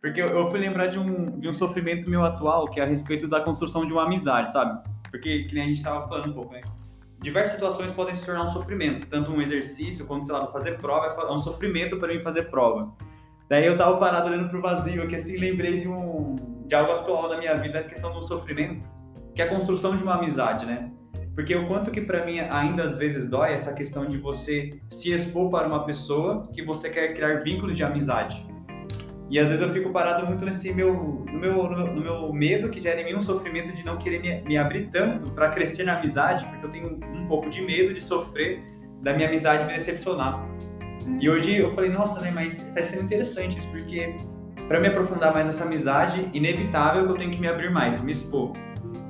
Porque 0.00 0.22
eu, 0.22 0.50
fui 0.50 0.58
lembrar 0.58 0.86
de 0.86 0.98
um, 0.98 1.38
de 1.38 1.48
um 1.48 1.52
sofrimento 1.52 2.08
meu 2.08 2.24
atual, 2.24 2.66
que 2.68 2.80
é 2.80 2.82
a 2.82 2.86
respeito 2.86 3.28
da 3.28 3.40
construção 3.40 3.84
de 3.84 3.92
uma 3.92 4.04
amizade, 4.04 4.52
sabe? 4.52 4.82
Porque, 5.10 5.44
que 5.44 5.54
nem 5.54 5.64
a 5.64 5.66
gente 5.66 5.82
tava 5.82 6.08
falando 6.08 6.30
um 6.30 6.32
pouco, 6.32 6.54
né? 6.54 6.62
Diversas 7.20 7.54
situações 7.54 7.92
podem 7.92 8.14
se 8.14 8.24
tornar 8.24 8.44
um 8.44 8.48
sofrimento. 8.48 9.06
Tanto 9.08 9.30
um 9.30 9.42
exercício, 9.42 10.06
quanto, 10.06 10.26
sei 10.26 10.34
lá, 10.34 10.46
fazer 10.46 10.78
prova, 10.78 11.06
é 11.06 11.32
um 11.32 11.38
sofrimento 11.38 11.98
para 11.98 12.08
mim 12.08 12.22
fazer 12.22 12.44
prova. 12.44 12.94
Daí 13.46 13.66
eu 13.66 13.76
tava 13.76 13.98
parado 13.98 14.30
olhando 14.30 14.48
pro 14.48 14.62
vazio, 14.62 15.06
que 15.06 15.16
assim, 15.16 15.36
lembrei 15.36 15.80
de, 15.80 15.88
um, 15.88 16.36
de 16.66 16.74
algo 16.74 16.92
atual 16.92 17.28
na 17.28 17.36
minha 17.36 17.54
vida, 17.58 17.80
a 17.80 17.84
questão 17.84 18.14
do 18.14 18.24
sofrimento, 18.24 18.88
que 19.34 19.42
é 19.42 19.44
a 19.44 19.48
construção 19.48 19.96
de 19.96 20.02
uma 20.02 20.14
amizade, 20.14 20.64
né? 20.64 20.90
Porque 21.34 21.54
o 21.54 21.66
quanto 21.66 21.90
que 21.90 22.00
para 22.00 22.24
mim 22.24 22.38
ainda 22.38 22.84
às 22.84 22.96
vezes 22.96 23.28
dói 23.28 23.52
essa 23.52 23.74
questão 23.74 24.06
de 24.06 24.18
você 24.18 24.80
se 24.88 25.12
expor 25.12 25.50
para 25.50 25.66
uma 25.66 25.84
pessoa 25.84 26.48
que 26.52 26.64
você 26.64 26.90
quer 26.90 27.12
criar 27.12 27.40
vínculos 27.42 27.76
de 27.76 27.84
amizade. 27.84 28.46
E 29.30 29.38
às 29.38 29.48
vezes 29.48 29.62
eu 29.62 29.70
fico 29.70 29.90
parado 29.90 30.26
muito 30.26 30.44
nesse 30.44 30.74
meu, 30.74 30.92
no 30.92 31.38
meu, 31.38 31.70
no 31.70 32.00
meu, 32.00 32.32
medo 32.32 32.68
que 32.68 32.80
gera 32.80 33.00
em 33.00 33.04
mim 33.04 33.14
um 33.14 33.22
sofrimento 33.22 33.72
de 33.72 33.84
não 33.84 33.96
querer 33.96 34.20
me, 34.20 34.42
me 34.42 34.58
abrir 34.58 34.88
tanto 34.90 35.30
para 35.30 35.50
crescer 35.50 35.84
na 35.84 35.96
amizade, 35.96 36.44
porque 36.46 36.66
eu 36.66 36.70
tenho 36.70 36.98
um 37.14 37.26
pouco 37.26 37.48
de 37.48 37.62
medo 37.62 37.94
de 37.94 38.02
sofrer 38.02 38.64
da 39.02 39.14
minha 39.14 39.28
amizade 39.28 39.64
me 39.66 39.72
decepcionar. 39.72 40.44
E 41.20 41.30
hoje 41.30 41.58
eu 41.58 41.72
falei, 41.74 41.90
nossa, 41.90 42.20
né, 42.20 42.32
mas 42.32 42.72
tá 42.74 42.82
sendo 42.82 43.04
interessante 43.04 43.56
isso, 43.56 43.68
porque 43.70 44.16
para 44.66 44.80
me 44.80 44.88
aprofundar 44.88 45.32
mais 45.32 45.46
nessa 45.46 45.64
amizade, 45.64 46.28
inevitável 46.34 47.04
que 47.04 47.12
eu 47.12 47.16
tenho 47.16 47.30
que 47.30 47.40
me 47.40 47.48
abrir 47.48 47.70
mais, 47.70 48.00
me 48.02 48.12
expor. 48.12 48.52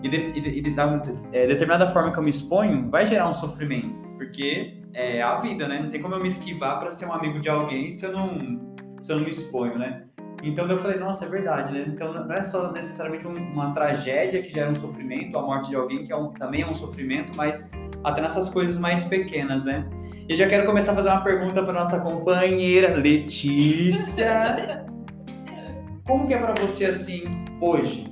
E, 0.03 0.09
de, 0.09 0.17
e, 0.17 0.41
de, 0.41 0.51
e 0.51 0.61
de, 0.63 0.71
da 0.71 1.03
é, 1.33 1.47
determinada 1.47 1.91
forma 1.93 2.13
que 2.13 2.19
eu 2.19 2.23
me 2.23 2.31
exponho, 2.31 2.89
vai 2.91 3.05
gerar 3.05 3.29
um 3.29 3.35
sofrimento, 3.35 4.01
porque 4.17 4.81
é 4.95 5.21
a 5.21 5.39
vida, 5.39 5.69
né? 5.69 5.81
Não 5.81 5.91
tem 5.91 6.01
como 6.01 6.15
eu 6.15 6.21
me 6.21 6.29
esquivar 6.29 6.79
para 6.79 6.91
ser 6.91 7.07
um 7.07 7.13
amigo 7.13 7.41
de 7.41 7.49
alguém 7.49 7.91
se 7.91 8.07
eu 8.07 8.13
não, 8.13 8.77
se 9.03 9.13
eu 9.13 9.17
não 9.17 9.25
me 9.25 9.31
exponho, 9.31 9.79
né? 9.79 10.05
Então 10.43 10.67
eu 10.69 10.79
falei, 10.81 10.99
nossa, 10.99 11.27
é 11.27 11.29
verdade, 11.29 11.73
né? 11.73 11.85
Então 11.87 12.13
não 12.13 12.33
é 12.35 12.43
só 12.43 12.73
necessariamente 12.73 13.27
um- 13.27 13.37
uma 13.53 13.73
tragédia 13.73 14.43
que 14.43 14.53
gera 14.53 14.71
um 14.71 14.75
sofrimento, 14.75 15.37
a 15.37 15.43
morte 15.43 15.71
de 15.71 15.77
alguém 15.77 16.05
que 16.05 16.13
é 16.13 16.17
um- 16.17 16.33
também 16.33 16.63
é 16.63 16.67
um 16.67 16.75
sofrimento, 16.75 17.33
mas 17.37 17.71
até 18.03 18.21
nessas 18.23 18.49
coisas 18.51 18.79
mais 18.79 19.05
pequenas, 19.05 19.65
né? 19.65 19.87
E 20.29 20.37
já 20.37 20.49
quero 20.49 20.65
começar 20.65 20.93
a 20.93 20.95
fazer 20.95 21.09
uma 21.09 21.23
pergunta 21.23 21.63
para 21.63 21.73
nossa 21.73 22.01
companheira 22.01 22.95
Letícia. 22.97 24.87
Como 26.07 26.27
que 26.27 26.35
é 26.35 26.39
para 26.39 26.55
você 26.61 26.87
assim 26.87 27.25
hoje? 27.61 28.11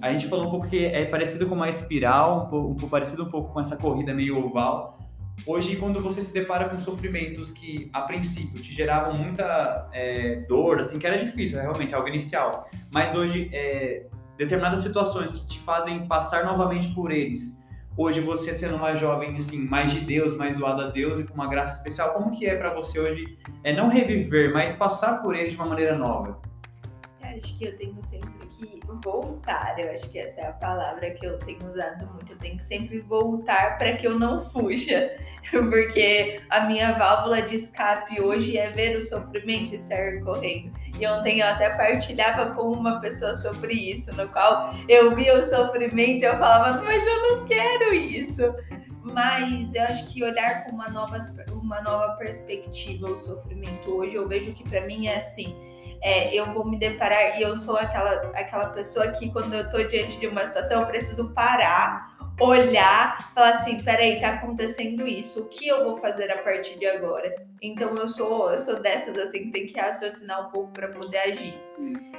A 0.00 0.12
gente 0.12 0.28
falou 0.28 0.46
um 0.46 0.50
pouco 0.50 0.68
que 0.68 0.84
é 0.84 1.04
parecido 1.06 1.46
com 1.46 1.54
uma 1.54 1.68
espiral, 1.68 2.46
um 2.46 2.50
pouco, 2.50 2.68
um 2.70 2.74
pouco 2.74 2.90
parecido 2.90 3.24
um 3.24 3.30
pouco 3.30 3.52
com 3.52 3.60
essa 3.60 3.76
corrida 3.76 4.14
meio 4.14 4.38
oval. 4.44 4.95
Hoje, 5.44 5.76
quando 5.76 6.02
você 6.02 6.22
se 6.22 6.32
depara 6.32 6.68
com 6.68 6.78
sofrimentos 6.78 7.52
que, 7.52 7.90
a 7.92 8.02
princípio, 8.02 8.60
te 8.62 8.72
geravam 8.72 9.14
muita 9.14 9.90
é, 9.92 10.36
dor, 10.48 10.80
assim, 10.80 10.98
que 10.98 11.06
era 11.06 11.18
difícil, 11.18 11.60
realmente, 11.60 11.94
algo 11.94 12.08
inicial, 12.08 12.68
mas 12.92 13.14
hoje, 13.14 13.50
é, 13.52 14.06
determinadas 14.36 14.80
situações 14.80 15.32
que 15.32 15.46
te 15.46 15.58
fazem 15.60 16.06
passar 16.06 16.44
novamente 16.44 16.94
por 16.94 17.10
eles, 17.10 17.64
hoje 17.96 18.20
você 18.20 18.54
sendo 18.54 18.76
uma 18.76 18.96
jovem, 18.96 19.36
assim, 19.36 19.66
mais 19.68 19.92
de 19.92 20.00
Deus, 20.00 20.36
mais 20.36 20.56
doada 20.56 20.86
a 20.86 20.90
Deus 20.90 21.20
e 21.20 21.26
com 21.26 21.34
uma 21.34 21.48
graça 21.48 21.76
especial, 21.76 22.12
como 22.14 22.36
que 22.36 22.46
é 22.46 22.56
para 22.56 22.74
você 22.74 22.98
hoje, 22.98 23.38
é 23.62 23.74
não 23.74 23.88
reviver, 23.88 24.52
mas 24.52 24.72
passar 24.72 25.22
por 25.22 25.34
eles 25.34 25.52
de 25.52 25.58
uma 25.58 25.66
maneira 25.66 25.96
nova? 25.96 26.40
Acho 27.36 27.58
que 27.58 27.64
eu 27.66 27.76
tenho 27.76 28.02
sempre 28.02 28.46
que 28.48 28.80
voltar. 29.04 29.78
Eu 29.78 29.92
acho 29.92 30.10
que 30.10 30.18
essa 30.18 30.40
é 30.40 30.46
a 30.48 30.52
palavra 30.52 31.10
que 31.10 31.26
eu 31.26 31.38
tenho 31.38 31.58
usado 31.70 32.06
muito. 32.12 32.32
Eu 32.32 32.38
tenho 32.38 32.56
que 32.56 32.62
sempre 32.62 33.00
voltar 33.00 33.76
para 33.78 33.96
que 33.96 34.06
eu 34.06 34.18
não 34.18 34.40
fuja, 34.40 35.14
porque 35.50 36.40
a 36.48 36.66
minha 36.66 36.92
válvula 36.92 37.42
de 37.42 37.56
escape 37.56 38.20
hoje 38.20 38.56
é 38.56 38.70
ver 38.70 38.96
o 38.96 39.02
sofrimento 39.02 39.74
e 39.74 39.78
sair 39.78 40.22
correndo. 40.22 40.72
E 40.98 41.06
ontem 41.06 41.40
eu 41.40 41.46
até 41.46 41.70
partilhava 41.70 42.54
com 42.54 42.72
uma 42.72 43.00
pessoa 43.00 43.34
sobre 43.34 43.74
isso, 43.74 44.14
no 44.16 44.28
qual 44.30 44.74
eu 44.88 45.14
via 45.14 45.38
o 45.38 45.42
sofrimento 45.42 46.22
e 46.22 46.24
eu 46.24 46.38
falava, 46.38 46.82
mas 46.82 47.06
eu 47.06 47.22
não 47.22 47.44
quero 47.44 47.92
isso. 47.92 48.54
Mas 49.02 49.74
eu 49.74 49.82
acho 49.84 50.06
que 50.12 50.24
olhar 50.24 50.64
com 50.64 50.74
uma 50.74 50.88
nova, 50.88 51.18
uma 51.52 51.80
nova 51.82 52.16
perspectiva 52.16 53.10
o 53.10 53.16
sofrimento 53.16 53.90
hoje, 53.94 54.16
eu 54.16 54.26
vejo 54.26 54.52
que 54.52 54.68
para 54.68 54.80
mim 54.86 55.06
é 55.06 55.16
assim 55.16 55.54
é, 56.06 56.32
eu 56.32 56.54
vou 56.54 56.64
me 56.64 56.78
deparar 56.78 57.36
e 57.36 57.42
eu 57.42 57.56
sou 57.56 57.76
aquela, 57.76 58.12
aquela 58.32 58.66
pessoa 58.66 59.08
que 59.08 59.28
quando 59.32 59.52
eu 59.52 59.68
tô 59.68 59.82
diante 59.82 60.20
de 60.20 60.28
uma 60.28 60.46
situação 60.46 60.82
eu 60.82 60.86
preciso 60.86 61.34
parar, 61.34 62.15
olhar, 62.38 63.32
falar 63.34 63.50
assim, 63.50 63.82
peraí, 63.82 64.20
tá 64.20 64.34
acontecendo 64.34 65.06
isso, 65.06 65.42
o 65.42 65.48
que 65.48 65.68
eu 65.68 65.84
vou 65.84 65.96
fazer 65.96 66.30
a 66.30 66.38
partir 66.38 66.78
de 66.78 66.86
agora? 66.86 67.34
Então 67.62 67.94
eu 67.94 68.08
sou, 68.08 68.50
eu 68.50 68.58
sou 68.58 68.80
dessas 68.82 69.16
assim 69.16 69.44
que 69.44 69.50
tem 69.50 69.66
que 69.66 69.78
raciocinar 69.78 70.46
um 70.46 70.50
pouco 70.50 70.72
para 70.72 70.88
poder 70.88 71.18
agir. 71.18 71.58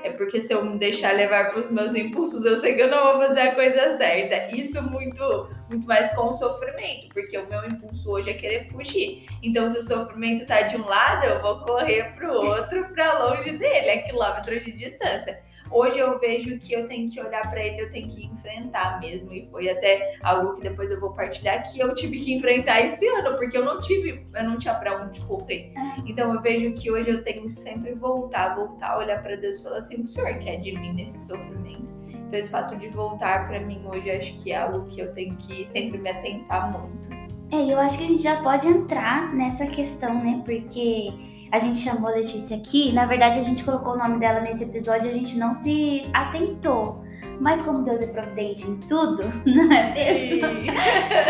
É 0.03 0.11
porque 0.11 0.41
se 0.41 0.53
eu 0.53 0.63
me 0.65 0.77
deixar 0.77 1.13
levar 1.13 1.51
para 1.51 1.59
os 1.59 1.71
meus 1.71 1.93
impulsos, 1.95 2.45
eu 2.45 2.57
sei 2.57 2.75
que 2.75 2.81
eu 2.81 2.89
não 2.89 3.13
vou 3.13 3.27
fazer 3.27 3.41
a 3.41 3.55
coisa 3.55 3.97
certa. 3.97 4.55
Isso 4.55 4.81
muito, 4.81 5.49
muito 5.69 5.87
mais 5.87 6.13
com 6.15 6.29
o 6.29 6.33
sofrimento, 6.33 7.09
porque 7.13 7.37
o 7.37 7.47
meu 7.47 7.65
impulso 7.65 8.11
hoje 8.11 8.29
é 8.29 8.33
querer 8.33 8.67
fugir. 8.69 9.27
Então, 9.43 9.69
se 9.69 9.77
o 9.77 9.83
sofrimento 9.83 10.45
tá 10.45 10.61
de 10.63 10.77
um 10.77 10.85
lado, 10.85 11.25
eu 11.25 11.41
vou 11.41 11.59
correr 11.61 12.15
para 12.15 12.31
o 12.31 12.35
outro, 12.35 12.87
para 12.93 13.25
longe 13.25 13.57
dele, 13.57 13.89
a 13.89 14.03
quilômetros 14.03 14.63
de 14.63 14.71
distância. 14.71 15.41
Hoje 15.71 15.99
eu 15.99 16.19
vejo 16.19 16.57
que 16.59 16.73
eu 16.73 16.85
tenho 16.85 17.09
que 17.09 17.19
olhar 17.19 17.49
para 17.49 17.63
ele, 17.63 17.81
eu 17.81 17.89
tenho 17.89 18.07
que 18.09 18.25
enfrentar 18.25 18.99
mesmo. 18.99 19.33
E 19.33 19.47
foi 19.49 19.69
até 19.69 20.17
algo 20.23 20.55
que 20.55 20.61
depois 20.61 20.91
eu 20.91 20.99
vou 20.99 21.13
partilhar 21.13 21.63
que 21.63 21.79
eu 21.79 21.93
tive 21.93 22.19
que 22.19 22.33
enfrentar 22.33 22.81
esse 22.81 23.07
ano, 23.07 23.37
porque 23.37 23.57
eu 23.57 23.65
não 23.65 23.79
tive, 23.79 24.25
eu 24.33 24.43
não 24.43 24.57
tinha 24.57 24.73
para 24.73 25.03
onde 25.03 25.19
correr. 25.21 25.71
É. 25.75 26.09
Então 26.09 26.33
eu 26.33 26.41
vejo 26.41 26.73
que 26.73 26.91
hoje 26.91 27.09
eu 27.09 27.23
tenho 27.23 27.49
que 27.49 27.57
sempre 27.57 27.93
voltar, 27.93 28.55
voltar, 28.55 28.97
olhar 28.97 29.21
para 29.21 29.35
Deus 29.35 29.59
e 29.59 29.63
falar 29.63 29.77
assim: 29.77 30.01
o 30.01 30.07
Senhor 30.07 30.37
quer 30.39 30.57
de 30.57 30.77
mim 30.77 30.93
nesse 30.93 31.27
sofrimento? 31.27 31.93
Então 32.09 32.39
esse 32.39 32.51
fato 32.51 32.75
de 32.75 32.89
voltar 32.89 33.47
para 33.47 33.59
mim 33.59 33.81
hoje 33.85 34.11
acho 34.11 34.37
que 34.39 34.51
é 34.51 34.57
algo 34.57 34.85
que 34.87 34.99
eu 34.99 35.11
tenho 35.13 35.35
que 35.37 35.65
sempre 35.65 35.97
me 35.97 36.09
atentar 36.09 36.71
muito. 36.71 37.09
É, 37.51 37.71
eu 37.71 37.79
acho 37.79 37.97
que 37.97 38.03
a 38.03 38.07
gente 38.07 38.23
já 38.23 38.41
pode 38.43 38.67
entrar 38.67 39.33
nessa 39.33 39.65
questão, 39.67 40.21
né? 40.21 40.41
Porque 40.45 41.13
a 41.51 41.59
gente 41.59 41.79
chamou 41.79 42.09
a 42.09 42.13
Letícia 42.13 42.57
aqui, 42.57 42.91
na 42.93 43.05
verdade 43.05 43.39
a 43.39 43.43
gente 43.43 43.63
colocou 43.63 43.93
o 43.93 43.97
nome 43.97 44.19
dela 44.19 44.39
nesse 44.39 44.63
episódio, 44.65 45.09
a 45.09 45.13
gente 45.13 45.37
não 45.37 45.53
se 45.53 46.09
atentou. 46.13 47.05
Mas 47.39 47.61
como 47.61 47.83
Deus 47.83 48.01
é 48.01 48.07
providente 48.07 48.65
em 48.65 48.79
tudo, 48.81 49.23
não 49.45 49.71
é 49.71 49.93
mesmo? 49.93 50.47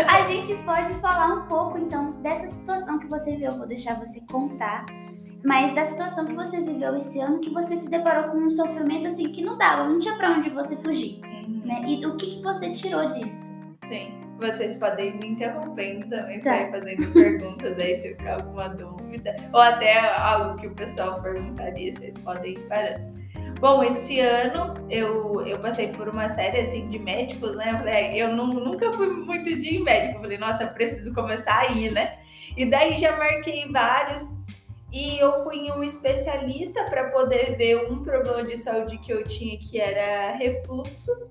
a 0.08 0.30
gente 0.30 0.54
pode 0.64 0.94
falar 1.00 1.34
um 1.34 1.46
pouco 1.46 1.78
então 1.78 2.12
dessa 2.22 2.46
situação 2.46 2.98
que 2.98 3.06
você 3.06 3.36
viu. 3.36 3.50
Eu 3.50 3.58
vou 3.58 3.66
deixar 3.66 3.94
você 3.98 4.20
contar, 4.30 4.86
mas 5.44 5.74
da 5.74 5.84
situação 5.84 6.26
que 6.26 6.34
você 6.34 6.62
viveu 6.62 6.96
esse 6.96 7.20
ano, 7.20 7.40
que 7.40 7.50
você 7.50 7.76
se 7.76 7.90
deparou 7.90 8.30
com 8.30 8.38
um 8.38 8.50
sofrimento 8.50 9.06
assim 9.06 9.30
que 9.32 9.44
não 9.44 9.58
dava, 9.58 9.88
não 9.88 9.98
tinha 9.98 10.16
para 10.16 10.32
onde 10.32 10.50
você 10.50 10.76
fugir, 10.76 11.20
né? 11.64 11.82
E 11.86 12.06
o 12.06 12.16
que, 12.16 12.36
que 12.36 12.42
você 12.42 12.70
tirou 12.70 13.10
disso? 13.10 13.58
Sim. 13.88 14.27
Vocês 14.38 14.76
podem 14.76 15.18
me 15.18 15.30
interrompendo 15.30 16.08
também 16.08 16.40
tá. 16.40 16.52
para 16.52 16.62
ir 16.62 16.70
fazendo 16.70 17.12
perguntas 17.12 17.78
aí 17.78 17.96
se 17.96 18.08
ficar 18.10 18.34
alguma 18.34 18.68
dúvida. 18.68 19.34
Ou 19.52 19.60
até 19.60 19.98
algo 20.16 20.60
que 20.60 20.68
o 20.68 20.74
pessoal 20.74 21.20
perguntaria, 21.20 21.92
vocês 21.92 22.16
podem 22.18 22.52
ir 22.52 22.68
parando. 22.68 23.18
Bom, 23.60 23.82
esse 23.82 24.20
ano 24.20 24.74
eu, 24.88 25.44
eu 25.44 25.58
passei 25.58 25.88
por 25.88 26.08
uma 26.08 26.28
série 26.28 26.60
assim 26.60 26.86
de 26.86 27.00
médicos, 27.00 27.56
né? 27.56 27.72
Eu, 27.72 27.78
falei, 27.78 27.94
é, 27.94 28.16
eu 28.16 28.36
não, 28.36 28.46
nunca 28.46 28.92
fui 28.92 29.08
muito 29.08 29.56
de 29.56 29.80
médico. 29.80 30.18
Eu 30.18 30.20
falei, 30.20 30.38
nossa, 30.38 30.62
eu 30.62 30.68
preciso 30.68 31.12
começar 31.12 31.58
aí, 31.62 31.90
né? 31.90 32.18
E 32.56 32.64
daí 32.64 32.96
já 32.96 33.16
marquei 33.16 33.66
vários. 33.72 34.44
E 34.92 35.18
eu 35.18 35.42
fui 35.42 35.56
em 35.56 35.72
um 35.72 35.82
especialista 35.82 36.84
para 36.84 37.10
poder 37.10 37.56
ver 37.56 37.90
um 37.90 38.04
problema 38.04 38.44
de 38.44 38.56
saúde 38.56 38.98
que 38.98 39.12
eu 39.12 39.24
tinha, 39.24 39.58
que 39.58 39.80
era 39.80 40.36
refluxo. 40.36 41.28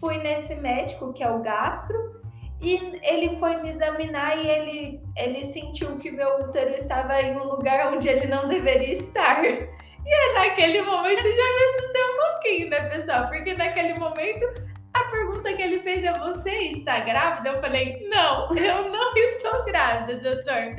Fui 0.00 0.16
nesse 0.16 0.54
médico, 0.54 1.12
que 1.12 1.22
é 1.22 1.30
o 1.30 1.40
gastro, 1.40 2.19
e 2.62 3.00
ele 3.02 3.36
foi 3.38 3.56
me 3.62 3.70
examinar 3.70 4.36
e 4.36 4.46
ele, 4.46 5.00
ele 5.16 5.42
sentiu 5.42 5.98
que 5.98 6.10
meu 6.10 6.40
útero 6.40 6.74
estava 6.74 7.20
em 7.20 7.34
um 7.36 7.44
lugar 7.44 7.92
onde 7.92 8.08
ele 8.08 8.26
não 8.26 8.48
deveria 8.48 8.92
estar. 8.92 9.42
E 9.42 10.34
naquele 10.34 10.82
momento 10.82 11.22
já 11.22 11.30
me 11.30 11.64
assustei 11.64 12.02
um 12.02 12.16
pouquinho, 12.16 12.70
né, 12.70 12.88
pessoal? 12.90 13.28
Porque 13.28 13.54
naquele 13.54 13.94
momento 13.94 14.44
a 14.92 15.04
pergunta 15.04 15.52
que 15.54 15.62
ele 15.62 15.80
fez 15.80 16.04
é: 16.04 16.18
Você 16.18 16.50
está 16.50 17.00
grávida? 17.00 17.50
Eu 17.50 17.60
falei: 17.60 18.06
Não, 18.10 18.54
eu 18.54 18.90
não 18.90 19.12
estou 19.16 19.64
grávida, 19.64 20.20
doutor. 20.20 20.76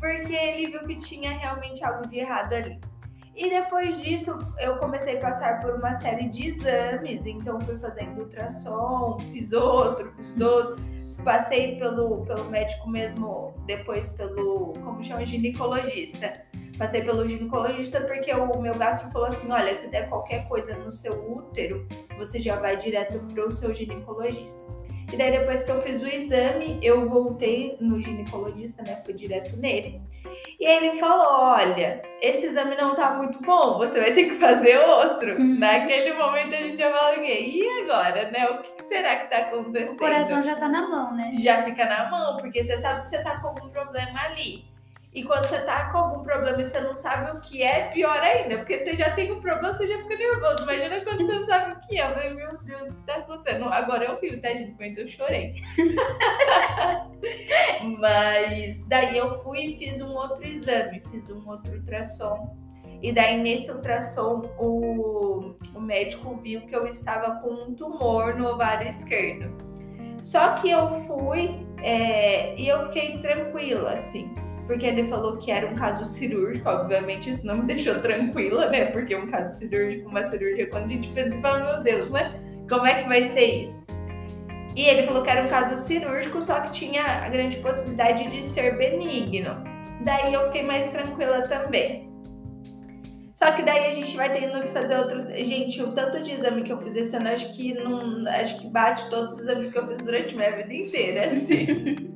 Porque 0.00 0.34
ele 0.34 0.66
viu 0.68 0.84
que 0.86 0.96
tinha 0.96 1.30
realmente 1.30 1.84
algo 1.84 2.08
de 2.08 2.18
errado 2.18 2.54
ali. 2.54 2.80
E 3.36 3.50
depois 3.50 4.00
disso, 4.00 4.38
eu 4.60 4.78
comecei 4.78 5.18
a 5.18 5.20
passar 5.20 5.60
por 5.60 5.74
uma 5.74 5.92
série 5.94 6.28
de 6.28 6.46
exames. 6.46 7.26
Então, 7.26 7.60
fui 7.60 7.76
fazendo 7.78 8.20
ultrassom, 8.20 9.18
fiz 9.32 9.52
outro, 9.52 10.12
fiz 10.16 10.40
outro 10.40 10.93
passei 11.24 11.76
pelo, 11.78 12.24
pelo 12.24 12.44
médico 12.50 12.88
mesmo, 12.88 13.54
depois 13.66 14.10
pelo, 14.10 14.72
como 14.84 15.02
chama, 15.02 15.24
ginecologista. 15.24 16.32
Passei 16.78 17.02
pelo 17.02 17.26
ginecologista 17.26 18.00
porque 18.00 18.32
o 18.32 18.60
meu 18.60 18.74
gastro 18.74 19.10
falou 19.10 19.28
assim: 19.28 19.50
olha, 19.50 19.72
se 19.72 19.88
der 19.90 20.08
qualquer 20.08 20.46
coisa 20.48 20.76
no 20.76 20.90
seu 20.90 21.32
útero, 21.32 21.86
você 22.18 22.40
já 22.40 22.56
vai 22.56 22.76
direto 22.76 23.18
pro 23.32 23.50
seu 23.50 23.74
ginecologista. 23.74 24.72
E 25.14 25.16
daí 25.16 25.30
depois 25.30 25.62
que 25.62 25.70
eu 25.70 25.80
fiz 25.80 26.02
o 26.02 26.08
exame, 26.08 26.80
eu 26.82 27.08
voltei 27.08 27.76
no 27.80 28.00
ginecologista, 28.00 28.82
né? 28.82 29.00
Fui 29.04 29.14
direto 29.14 29.56
nele. 29.56 30.02
E 30.58 30.66
aí 30.66 30.88
ele 30.88 30.98
falou: 30.98 31.52
olha, 31.52 32.02
esse 32.20 32.46
exame 32.46 32.74
não 32.74 32.96
tá 32.96 33.14
muito 33.14 33.40
bom, 33.40 33.78
você 33.78 34.00
vai 34.00 34.12
ter 34.12 34.24
que 34.24 34.34
fazer 34.34 34.76
outro. 34.76 35.36
Uhum. 35.36 35.56
Naquele 35.56 36.14
momento 36.14 36.52
a 36.56 36.58
gente 36.58 36.78
já 36.78 36.90
falou, 36.90 37.24
e 37.24 37.68
agora, 37.82 38.28
né? 38.32 38.44
O 38.50 38.58
que 38.58 38.82
será 38.82 39.14
que 39.14 39.30
tá 39.30 39.38
acontecendo? 39.38 39.94
O 39.94 39.98
coração 40.00 40.42
já 40.42 40.56
tá 40.56 40.66
na 40.66 40.88
mão, 40.88 41.14
né? 41.14 41.30
Já 41.40 41.62
fica 41.62 41.84
na 41.84 42.10
mão, 42.10 42.36
porque 42.38 42.60
você 42.60 42.76
sabe 42.76 43.02
que 43.02 43.06
você 43.06 43.22
tá 43.22 43.38
com 43.38 43.46
algum 43.46 43.68
problema 43.68 44.20
ali. 44.20 44.64
E 45.14 45.22
quando 45.22 45.46
você 45.46 45.60
tá 45.60 45.92
com 45.92 45.98
algum 45.98 46.22
problema 46.24 46.60
e 46.60 46.64
você 46.64 46.80
não 46.80 46.92
sabe 46.92 47.36
o 47.36 47.40
que 47.40 47.62
é, 47.62 47.88
pior 47.90 48.18
ainda. 48.18 48.58
Porque 48.58 48.76
você 48.76 48.96
já 48.96 49.14
tem 49.14 49.30
um 49.30 49.40
problema, 49.40 49.72
você 49.72 49.86
já 49.86 49.96
fica 49.98 50.16
nervoso. 50.16 50.64
Imagina 50.64 51.04
quando 51.04 51.24
você 51.24 51.34
não 51.34 51.44
sabe 51.44 51.72
o 51.72 51.80
que 51.86 52.00
é. 52.00 52.04
Eu 52.04 52.14
falei, 52.14 52.34
meu 52.34 52.58
Deus, 52.64 52.90
o 52.90 52.96
que 52.96 53.06
tá 53.06 53.14
acontecendo? 53.18 53.64
Agora 53.66 54.04
eu 54.04 54.20
rio, 54.20 54.40
tá, 54.40 54.48
gente? 54.48 54.74
Mas 54.76 54.98
eu 54.98 55.06
chorei. 55.06 55.54
Mas 58.00 58.84
daí 58.88 59.16
eu 59.16 59.30
fui 59.36 59.66
e 59.66 59.78
fiz 59.78 60.02
um 60.02 60.14
outro 60.14 60.44
exame, 60.44 61.00
fiz 61.08 61.30
um 61.30 61.48
outro 61.48 61.72
ultrassom. 61.74 62.56
E 63.00 63.12
daí 63.12 63.40
nesse 63.40 63.70
ultrassom 63.70 64.50
o, 64.58 65.54
o 65.76 65.80
médico 65.80 66.36
viu 66.42 66.62
que 66.62 66.74
eu 66.74 66.88
estava 66.88 67.40
com 67.40 67.50
um 67.50 67.74
tumor 67.74 68.34
no 68.34 68.48
ovário 68.48 68.88
esquerdo. 68.88 69.56
Só 70.24 70.54
que 70.54 70.70
eu 70.70 70.88
fui 71.02 71.64
é, 71.80 72.58
e 72.58 72.66
eu 72.66 72.86
fiquei 72.86 73.18
tranquila, 73.18 73.92
assim 73.92 74.34
porque 74.66 74.86
ele 74.86 75.04
falou 75.04 75.36
que 75.36 75.50
era 75.50 75.66
um 75.66 75.74
caso 75.74 76.04
cirúrgico, 76.04 76.68
obviamente 76.68 77.30
isso 77.30 77.46
não 77.46 77.58
me 77.58 77.66
deixou 77.66 78.00
tranquila, 78.00 78.70
né? 78.70 78.86
Porque 78.86 79.14
um 79.14 79.26
caso 79.26 79.58
cirúrgico, 79.58 80.08
uma 80.08 80.22
cirurgia, 80.22 80.68
quando 80.68 80.84
a 80.84 80.88
gente 80.88 81.08
pensa, 81.12 81.38
fala, 81.40 81.72
meu 81.72 81.82
Deus, 81.82 82.10
né? 82.10 82.32
Como 82.68 82.86
é 82.86 83.02
que 83.02 83.08
vai 83.08 83.24
ser 83.24 83.60
isso? 83.60 83.86
E 84.74 84.82
ele 84.82 85.06
falou 85.06 85.22
que 85.22 85.30
era 85.30 85.44
um 85.44 85.48
caso 85.48 85.76
cirúrgico, 85.76 86.42
só 86.42 86.60
que 86.62 86.72
tinha 86.72 87.04
a 87.04 87.28
grande 87.28 87.58
possibilidade 87.58 88.28
de 88.30 88.42
ser 88.42 88.76
benigno. 88.76 89.54
Daí 90.04 90.34
eu 90.34 90.46
fiquei 90.46 90.62
mais 90.62 90.90
tranquila 90.90 91.42
também. 91.42 92.12
Só 93.34 93.50
que 93.52 93.62
daí 93.62 93.86
a 93.86 93.92
gente 93.92 94.16
vai 94.16 94.32
tendo 94.32 94.62
que 94.62 94.72
fazer 94.72 94.96
outros. 94.96 95.24
Gente, 95.46 95.82
o 95.82 95.92
tanto 95.92 96.22
de 96.22 96.32
exame 96.32 96.62
que 96.62 96.72
eu 96.72 96.80
fiz 96.80 96.96
esse 96.96 97.16
ano, 97.16 97.28
acho 97.28 97.52
que 97.54 97.74
não. 97.74 98.26
Acho 98.28 98.60
que 98.60 98.68
bate 98.68 99.10
todos 99.10 99.36
os 99.36 99.42
exames 99.42 99.72
que 99.72 99.78
eu 99.78 99.86
fiz 99.88 99.98
durante 100.04 100.36
minha 100.36 100.56
vida 100.56 100.72
inteira, 100.72 101.26
assim. 101.28 102.14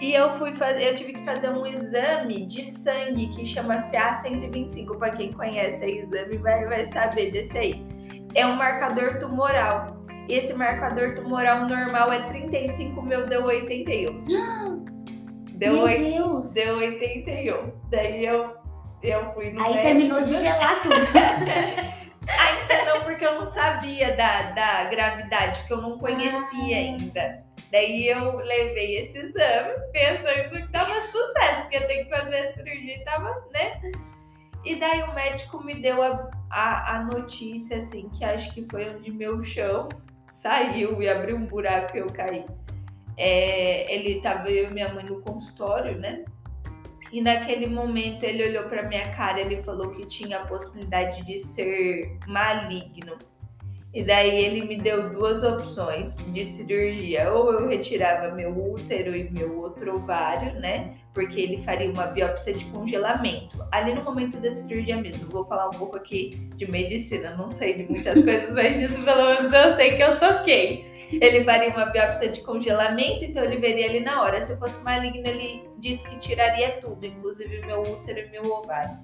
E 0.00 0.12
eu 0.12 0.32
fui 0.34 0.54
fazer, 0.54 0.88
eu 0.88 0.94
tive 0.94 1.12
que 1.14 1.24
fazer 1.24 1.48
um 1.50 1.64
exame 1.64 2.46
de 2.46 2.64
sangue 2.64 3.28
que 3.28 3.46
chama-se 3.46 3.96
A125. 3.96 4.98
Para 4.98 5.12
quem 5.12 5.32
conhece 5.32 5.84
o 5.84 5.88
exame 5.88 6.36
vai, 6.38 6.66
vai 6.66 6.84
saber 6.84 7.30
desse 7.30 7.56
aí. 7.56 7.86
É 8.34 8.44
um 8.44 8.54
marcador 8.56 9.18
tumoral. 9.20 9.96
E 10.28 10.34
esse 10.34 10.52
marcador 10.54 11.14
tumoral 11.14 11.66
normal 11.68 12.10
é 12.12 12.22
35, 12.28 13.00
meu 13.02 13.26
deu 13.26 13.44
81. 13.44 14.24
Deu, 15.54 15.72
Meu 15.74 15.82
oit- 15.84 16.02
Deus. 16.02 16.52
deu 16.52 16.78
81. 16.78 17.70
Daí 17.88 18.26
eu, 18.26 18.56
eu 19.04 19.32
fui 19.34 19.52
no 19.52 19.62
Aí 19.62 19.74
médico. 19.74 19.82
terminou 19.82 20.22
de 20.22 20.36
gelar 20.36 20.82
tudo. 20.82 20.96
Ainda 22.26 22.84
não, 22.92 23.00
porque 23.04 23.24
eu 23.24 23.36
não 23.38 23.46
sabia 23.46 24.16
da, 24.16 24.50
da 24.50 24.84
gravidade, 24.90 25.60
porque 25.60 25.72
eu 25.74 25.80
não 25.80 25.96
conhecia 25.96 26.76
Ah. 26.76 26.80
ainda. 26.80 27.43
Daí 27.74 28.06
eu 28.06 28.36
levei 28.36 29.00
esse 29.00 29.18
exame 29.18 29.72
pensando 29.92 30.48
que 30.48 30.70
tava 30.70 30.94
sucesso, 31.02 31.68
que 31.68 31.74
ia 31.74 31.84
ter 31.88 32.04
que 32.04 32.08
fazer 32.08 32.36
a 32.36 32.52
cirurgia 32.52 32.98
e 32.98 33.04
tava, 33.04 33.48
né? 33.52 33.80
E 34.64 34.76
daí 34.76 35.02
o 35.02 35.12
médico 35.12 35.60
me 35.60 35.74
deu 35.82 36.00
a, 36.00 36.30
a, 36.52 36.94
a 36.94 37.02
notícia, 37.02 37.78
assim, 37.78 38.08
que 38.10 38.24
acho 38.24 38.54
que 38.54 38.64
foi 38.70 38.94
onde 38.94 39.10
meu 39.10 39.42
chão 39.42 39.88
saiu 40.28 41.02
e 41.02 41.08
abriu 41.08 41.36
um 41.36 41.46
buraco 41.46 41.96
e 41.96 41.98
eu 41.98 42.06
caí. 42.06 42.46
É, 43.16 43.92
ele 43.92 44.20
tava 44.20 44.48
eu 44.48 44.70
e 44.70 44.72
minha 44.72 44.94
mãe 44.94 45.04
no 45.04 45.20
consultório, 45.22 45.98
né? 45.98 46.24
E 47.10 47.20
naquele 47.20 47.66
momento 47.66 48.22
ele 48.22 48.50
olhou 48.50 48.68
pra 48.68 48.84
minha 48.84 49.12
cara, 49.16 49.40
ele 49.40 49.64
falou 49.64 49.90
que 49.90 50.06
tinha 50.06 50.38
a 50.38 50.46
possibilidade 50.46 51.24
de 51.24 51.40
ser 51.40 52.16
maligno. 52.28 53.18
E 53.94 54.02
daí 54.02 54.44
ele 54.44 54.66
me 54.66 54.76
deu 54.76 55.10
duas 55.10 55.44
opções 55.44 56.18
de 56.32 56.44
cirurgia. 56.44 57.32
Ou 57.32 57.52
eu 57.52 57.68
retirava 57.68 58.34
meu 58.34 58.50
útero 58.50 59.14
e 59.14 59.30
meu 59.30 59.60
outro 59.60 59.94
ovário, 59.94 60.58
né? 60.58 60.96
Porque 61.14 61.40
ele 61.40 61.58
faria 61.58 61.88
uma 61.92 62.06
biópsia 62.06 62.54
de 62.54 62.64
congelamento. 62.66 63.56
Ali 63.70 63.94
no 63.94 64.02
momento 64.02 64.38
da 64.38 64.50
cirurgia 64.50 64.96
mesmo. 64.96 65.30
Vou 65.30 65.44
falar 65.44 65.68
um 65.68 65.78
pouco 65.78 65.96
aqui 65.96 66.30
de 66.56 66.68
medicina. 66.68 67.36
Não 67.36 67.48
sei 67.48 67.74
de 67.74 67.84
muitas 67.84 68.20
coisas, 68.24 68.52
mas 68.52 68.76
disso 68.76 69.04
pelo 69.04 69.24
menos 69.26 69.52
eu 69.52 69.76
sei 69.76 69.92
que 69.92 70.02
eu 70.02 70.18
toquei. 70.18 70.84
Ele 71.12 71.44
faria 71.44 71.70
uma 71.70 71.86
biópsia 71.86 72.30
de 72.30 72.40
congelamento, 72.40 73.24
então 73.24 73.44
ele 73.44 73.58
veria 73.58 73.88
ali 73.88 74.00
na 74.00 74.22
hora. 74.22 74.40
Se 74.40 74.58
fosse 74.58 74.82
maligno, 74.82 75.24
ele 75.24 75.62
disse 75.78 76.08
que 76.08 76.16
tiraria 76.16 76.80
tudo, 76.80 77.06
inclusive 77.06 77.64
meu 77.64 77.80
útero 77.82 78.18
e 78.18 78.30
meu 78.30 78.44
ovário. 78.50 78.98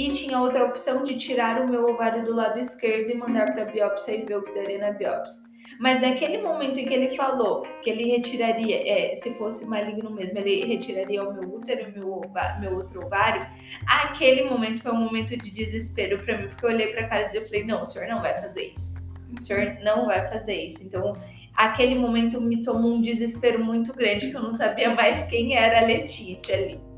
E 0.00 0.10
tinha 0.12 0.40
outra 0.40 0.64
opção 0.64 1.04
de 1.04 1.14
tirar 1.18 1.60
o 1.60 1.68
meu 1.68 1.84
ovário 1.84 2.24
do 2.24 2.34
lado 2.34 2.58
esquerdo 2.58 3.10
e 3.10 3.14
mandar 3.14 3.52
para 3.52 3.66
biópsia 3.66 4.16
e 4.16 4.22
ver 4.24 4.38
o 4.38 4.42
que 4.42 4.54
daria 4.54 4.78
na 4.78 4.92
biópsia. 4.92 5.42
Mas 5.78 6.00
naquele 6.00 6.38
momento 6.38 6.80
em 6.80 6.86
que 6.86 6.94
ele 6.94 7.14
falou 7.14 7.66
que 7.82 7.90
ele 7.90 8.10
retiraria, 8.10 8.76
é, 8.76 9.14
se 9.16 9.34
fosse 9.34 9.66
maligno 9.66 10.10
mesmo, 10.10 10.38
ele 10.38 10.64
retiraria 10.64 11.22
o 11.22 11.34
meu 11.34 11.54
útero 11.54 11.86
e 11.86 11.92
meu, 11.92 12.22
meu 12.60 12.76
outro 12.76 13.04
ovário, 13.04 13.46
aquele 13.86 14.44
momento 14.44 14.80
foi 14.80 14.90
um 14.90 15.04
momento 15.04 15.36
de 15.36 15.50
desespero 15.50 16.24
para 16.24 16.38
mim, 16.38 16.48
porque 16.48 16.64
eu 16.64 16.70
olhei 16.70 16.86
para 16.94 17.02
a 17.02 17.08
cara 17.08 17.28
dele 17.28 17.44
e 17.44 17.48
falei: 17.48 17.64
não, 17.64 17.82
o 17.82 17.84
senhor 17.84 18.08
não 18.08 18.22
vai 18.22 18.40
fazer 18.40 18.72
isso. 18.74 19.12
O 19.38 19.42
senhor 19.42 19.76
não 19.84 20.06
vai 20.06 20.26
fazer 20.30 20.64
isso. 20.64 20.82
Então, 20.82 21.14
aquele 21.54 21.94
momento 21.94 22.40
me 22.40 22.62
tomou 22.62 22.94
um 22.94 23.02
desespero 23.02 23.62
muito 23.62 23.92
grande, 23.94 24.30
que 24.30 24.36
eu 24.36 24.42
não 24.42 24.54
sabia 24.54 24.94
mais 24.94 25.26
quem 25.26 25.54
era 25.58 25.80
a 25.80 25.84
Letícia 25.84 26.56
ali. 26.56 26.89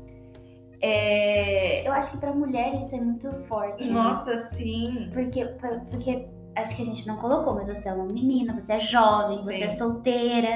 É... 0.83 1.87
Eu 1.87 1.93
acho 1.93 2.11
que 2.11 2.17
pra 2.19 2.33
mulher 2.33 2.73
isso 2.75 2.93
é 2.95 2.99
muito 2.99 3.31
forte. 3.47 3.85
né? 3.87 3.93
Nossa, 3.93 4.37
sim. 4.37 5.09
Porque, 5.13 5.45
porque 5.89 6.27
acho 6.57 6.75
que 6.75 6.81
a 6.81 6.85
gente 6.85 7.07
não 7.07 7.15
colocou, 7.17 7.55
mas 7.55 7.67
você 7.67 7.87
é 7.89 7.93
uma 7.93 8.05
menina, 8.05 8.53
você 8.59 8.73
é 8.73 8.79
jovem, 8.79 9.39
você 9.43 9.59
Sim. 9.59 9.63
é 9.63 9.69
solteira, 9.69 10.49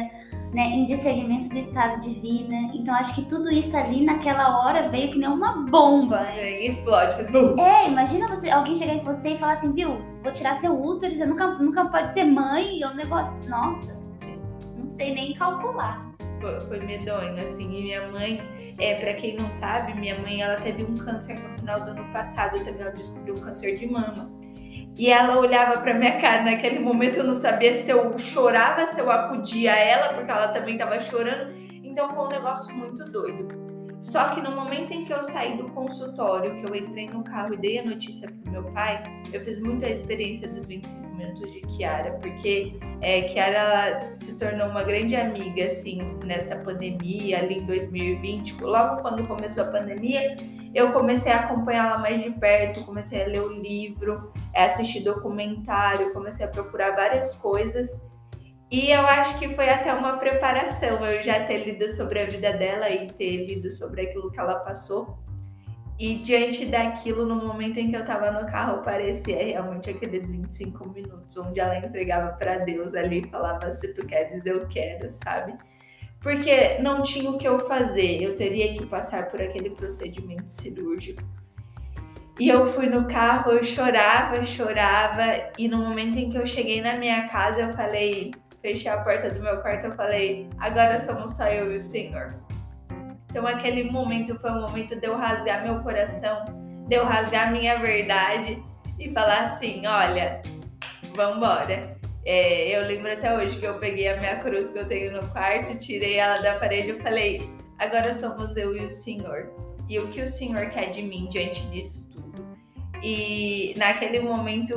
né? 0.53 0.63
Em 0.63 0.86
discernimento 0.86 1.50
do 1.50 1.57
estado 1.57 2.01
de 2.01 2.13
vida. 2.19 2.55
Então 2.74 2.93
acho 2.93 3.15
que 3.15 3.25
tudo 3.29 3.50
isso 3.50 3.75
ali 3.75 4.03
naquela 4.05 4.63
hora 4.65 4.89
veio 4.89 5.12
que 5.12 5.17
nem 5.17 5.29
uma 5.29 5.65
bomba. 5.65 6.19
né? 6.19 6.39
É, 6.39 6.65
Explode, 6.67 7.13
faz. 7.15 7.27
É, 7.57 7.89
imagina 7.89 8.27
você, 8.27 8.50
alguém 8.50 8.75
chegar 8.75 8.96
em 8.96 9.03
você 9.03 9.29
e 9.31 9.38
falar 9.38 9.53
assim, 9.53 9.72
viu, 9.74 9.98
vou 10.22 10.31
tirar 10.34 10.55
seu 10.55 10.74
útero, 10.79 11.15
você 11.15 11.25
nunca, 11.25 11.48
nunca 11.55 11.86
pode 11.86 12.10
ser 12.10 12.25
mãe, 12.25 12.81
é 12.84 12.88
um 12.88 12.96
negócio. 12.96 13.50
Nossa, 13.50 13.98
não 14.77 14.86
sei 14.86 15.13
nem 15.15 15.34
calcular. 15.36 16.05
Foi, 16.41 16.60
foi 16.67 16.79
medonho, 16.86 17.41
assim. 17.41 17.63
E 17.63 17.81
minha 17.84 18.12
mãe, 18.12 18.39
é, 18.79 18.96
para 18.96 19.13
quem 19.13 19.36
não 19.36 19.51
sabe, 19.51 19.94
minha 19.94 20.20
mãe 20.20 20.42
ela 20.42 20.61
teve 20.61 20.83
um 20.83 20.96
câncer 20.96 21.40
no 21.40 21.50
final 21.57 21.81
do 21.81 21.92
ano 21.92 22.11
passado, 22.13 22.63
também 22.63 22.81
ela 22.81 22.92
descobriu 22.92 23.35
um 23.35 23.40
câncer 23.40 23.75
de 23.77 23.87
mama. 23.87 24.29
E 24.96 25.09
ela 25.09 25.37
olhava 25.40 25.79
pra 25.81 25.94
minha 25.94 26.20
cara 26.20 26.44
naquele 26.44 26.79
momento, 26.79 27.18
eu 27.18 27.24
não 27.24 27.35
sabia 27.35 27.74
se 27.74 27.90
eu 27.92 28.18
chorava, 28.18 28.85
se 28.85 29.00
eu 29.00 29.11
acudia 29.11 29.74
a 29.74 29.77
ela, 29.77 30.13
porque 30.13 30.31
ela 30.31 30.48
também 30.50 30.77
tava 30.77 31.00
chorando. 31.00 31.53
Então 31.83 32.09
foi 32.09 32.25
um 32.25 32.29
negócio 32.29 32.74
muito 32.75 33.03
doido. 33.05 33.48
Só 34.00 34.29
que 34.29 34.42
no 34.42 34.55
momento 34.55 34.94
em 34.94 35.05
que 35.05 35.14
eu 35.14 35.24
saí 35.24 35.57
do 35.57 35.70
consultório, 35.72 36.55
que 36.62 36.70
eu 36.70 36.75
entrei 36.75 37.10
no 37.10 37.24
carro 37.24 37.55
e 37.55 37.57
dei 37.57 37.79
a 37.79 37.83
notícia 37.83 38.29
pro 38.29 38.51
meu 38.51 38.64
pai, 38.72 39.01
eu 39.33 39.42
fiz 39.44 39.60
muito 39.60 39.83
a 39.86 39.90
experiência 39.90 40.48
dos 40.48 40.68
25 40.68 41.07
minutos 41.16 41.51
de 41.51 41.62
Kiara, 41.62 42.12
porque 42.22 42.77
é, 43.01 43.24
Kiara 43.24 44.14
se 44.18 44.38
tornou 44.38 44.68
uma 44.68 44.83
grande 44.83 45.16
amiga, 45.16 45.66
assim, 45.66 46.00
nessa 46.24 46.57
pandemia, 46.57 47.40
ali 47.40 47.60
em 47.60 47.66
2020. 47.66 48.62
Logo 48.62 49.01
quando 49.01 49.27
começou 49.27 49.64
a 49.64 49.68
pandemia, 49.68 50.38
eu 50.75 50.94
comecei 50.94 51.31
a 51.31 51.40
acompanhá-la 51.40 51.98
mais 51.98 52.22
de 52.22 52.29
perto, 52.29 52.83
comecei 52.86 53.24
a 53.24 53.27
ler 53.27 53.42
o 53.42 53.51
livro, 53.51 54.31
é, 54.53 54.66
assistir 54.66 55.03
documentário, 55.03 56.14
comecei 56.14 56.46
a 56.46 56.50
procurar 56.50 56.92
várias 56.96 57.36
coisas. 57.36 58.12
E 58.70 58.92
eu 58.92 59.01
acho 59.01 59.40
que 59.40 59.56
foi 59.56 59.70
até 59.70 59.94
uma 59.94 60.18
preparação 60.18 61.06
eu 61.06 61.24
já 61.24 61.46
ter 61.46 61.64
lido 61.64 61.88
sobre 61.90 62.20
a 62.20 62.25
vida 62.25 62.51
dela 62.51 62.90
e 62.90 63.08
ter 63.08 63.46
lido 63.46 63.72
sobre 63.72 64.01
aquilo 64.01 64.30
que 64.30 64.40
ela 64.40 64.56
passou. 64.60 65.18
E 65.98 66.16
diante 66.20 66.66
daquilo, 66.66 67.25
no 67.25 67.36
momento 67.36 67.77
em 67.80 67.90
que 67.90 67.96
eu 67.96 68.06
tava 68.06 68.30
no 68.30 68.46
carro, 68.46 68.84
parecia 68.84 69.38
realmente 69.38 69.90
aqueles 69.90 70.30
25 70.30 70.90
minutos 70.90 71.36
onde 71.38 71.60
ela 71.60 71.77
entregava 71.77 72.34
para 72.34 72.60
Deus 72.60 72.94
ali 72.94 73.22
e 73.22 73.30
falava: 73.30 73.72
Se 73.72 73.96
tu 73.96 74.06
queres, 74.06 74.46
eu 74.46 74.68
quero, 74.68 75.10
sabe? 75.10 75.56
Porque 76.20 76.77
não 76.80 77.01
tinha 77.01 77.32
o 77.32 77.38
que 77.38 77.48
eu 77.48 77.60
fazer, 77.60 78.22
eu 78.22 78.36
teria 78.36 78.74
que 78.74 78.86
passar 78.86 79.30
por 79.30 79.42
aquele 79.42 79.70
procedimento 79.72 80.51
cirúrgico. 80.51 81.24
E 82.40 82.50
eu 82.50 82.68
fui 82.68 82.86
no 82.86 83.08
carro, 83.08 83.51
eu 83.51 83.64
chorava, 83.64 84.44
chorava, 84.44 85.24
e 85.58 85.68
no 85.68 85.77
momento 85.77 86.20
em 86.20 86.30
que 86.30 86.38
eu 86.38 86.46
cheguei 86.46 86.82
na 86.82 86.96
minha 86.96 87.27
casa, 87.27 87.62
eu 87.62 87.74
falei: 87.74 88.32
Fechei 88.68 88.92
a 88.92 88.98
porta 88.98 89.30
do 89.30 89.42
meu 89.42 89.62
quarto, 89.62 89.86
eu 89.86 89.96
falei: 89.96 90.50
Agora 90.60 91.00
somos 91.00 91.38
só 91.38 91.48
eu 91.48 91.72
e 91.72 91.77
o 91.77 91.80
Senhor. 91.80 92.36
Então 93.30 93.48
aquele 93.48 93.90
momento 93.90 94.38
foi 94.42 94.51
um 94.51 94.60
momento 94.60 95.00
de 95.00 95.08
eu 95.08 95.16
rasgar 95.16 95.64
meu 95.64 95.80
coração, 95.80 96.44
de 96.86 96.94
eu 96.94 97.06
rasgar 97.06 97.50
minha 97.53 97.80
verdade 97.80 98.62
e 99.00 99.10
falar 99.10 99.44
assim, 99.44 99.88
olha, 99.88 100.42
vambora. 101.16 101.98
É, 102.25 102.77
eu 102.77 102.86
lembro 102.86 103.10
até 103.10 103.34
hoje 103.38 103.58
que 103.58 103.66
eu 103.66 103.80
peguei 103.80 104.10
a 104.10 104.18
minha 104.18 104.36
cruz 104.40 104.74
que 104.74 104.80
eu 104.80 104.86
tenho 104.86 105.14
no 105.14 105.25
quarto, 105.30 105.77
tirei 105.77 106.18
ela 106.18 106.42
da 106.42 106.60
parede 106.60 106.92
e 106.92 107.01
falei, 107.01 107.50
agora 107.80 108.14
somos 108.14 108.58
eu 108.58 108.75
e 108.75 108.84
o 108.84 108.90
Senhor. 108.90 109.50
E 109.88 109.98
o 109.98 110.10
que 110.10 110.22
o 110.22 110.27
Senhor 110.27 110.70
quer 110.72 110.90
de 110.90 111.03
mim 111.03 111.30
diante 111.30 111.66
disso? 111.68 112.06
E 113.03 113.74
naquele 113.77 114.20
momento 114.20 114.74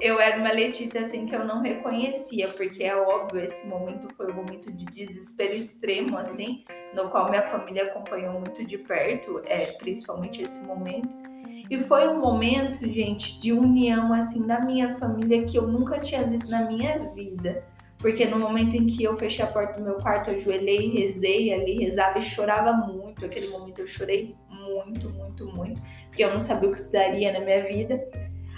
eu 0.00 0.20
era 0.20 0.38
uma 0.38 0.52
Letícia 0.52 1.00
assim 1.00 1.26
que 1.26 1.34
eu 1.34 1.44
não 1.44 1.60
reconhecia, 1.60 2.48
porque 2.48 2.84
é 2.84 2.94
óbvio, 2.94 3.42
esse 3.42 3.66
momento 3.66 4.08
foi 4.14 4.30
um 4.30 4.34
momento 4.34 4.72
de 4.72 4.84
desespero 4.84 5.54
extremo, 5.54 6.16
assim, 6.18 6.64
no 6.94 7.10
qual 7.10 7.30
minha 7.30 7.42
família 7.42 7.84
acompanhou 7.84 8.34
muito 8.34 8.64
de 8.64 8.78
perto, 8.78 9.42
é, 9.46 9.66
principalmente 9.72 10.42
esse 10.42 10.64
momento. 10.66 11.08
E 11.70 11.78
foi 11.78 12.06
um 12.08 12.20
momento, 12.20 12.86
gente, 12.92 13.40
de 13.40 13.52
união 13.52 14.12
assim 14.12 14.46
da 14.46 14.60
minha 14.60 14.94
família 14.96 15.44
que 15.44 15.56
eu 15.56 15.66
nunca 15.66 15.98
tinha 15.98 16.22
visto 16.22 16.50
na 16.50 16.66
minha 16.66 16.98
vida. 17.14 17.64
Porque 17.98 18.26
no 18.26 18.38
momento 18.38 18.76
em 18.76 18.86
que 18.86 19.02
eu 19.02 19.16
fechei 19.16 19.42
a 19.42 19.48
porta 19.48 19.78
do 19.78 19.84
meu 19.84 19.94
quarto, 19.94 20.28
eu 20.28 20.34
ajoelhei, 20.34 20.90
rezei 20.90 21.54
ali, 21.54 21.82
rezava 21.82 22.18
e 22.18 22.22
chorava 22.22 22.72
muito. 22.72 23.24
Aquele 23.24 23.48
momento 23.48 23.78
eu 23.78 23.86
chorei 23.86 24.36
muito, 24.74 25.08
muito, 25.10 25.46
muito, 25.46 25.80
porque 26.08 26.24
eu 26.24 26.32
não 26.32 26.40
sabia 26.40 26.68
o 26.68 26.72
que 26.72 26.78
se 26.78 26.92
daria 26.92 27.32
na 27.32 27.40
minha 27.40 27.62
vida. 27.64 28.04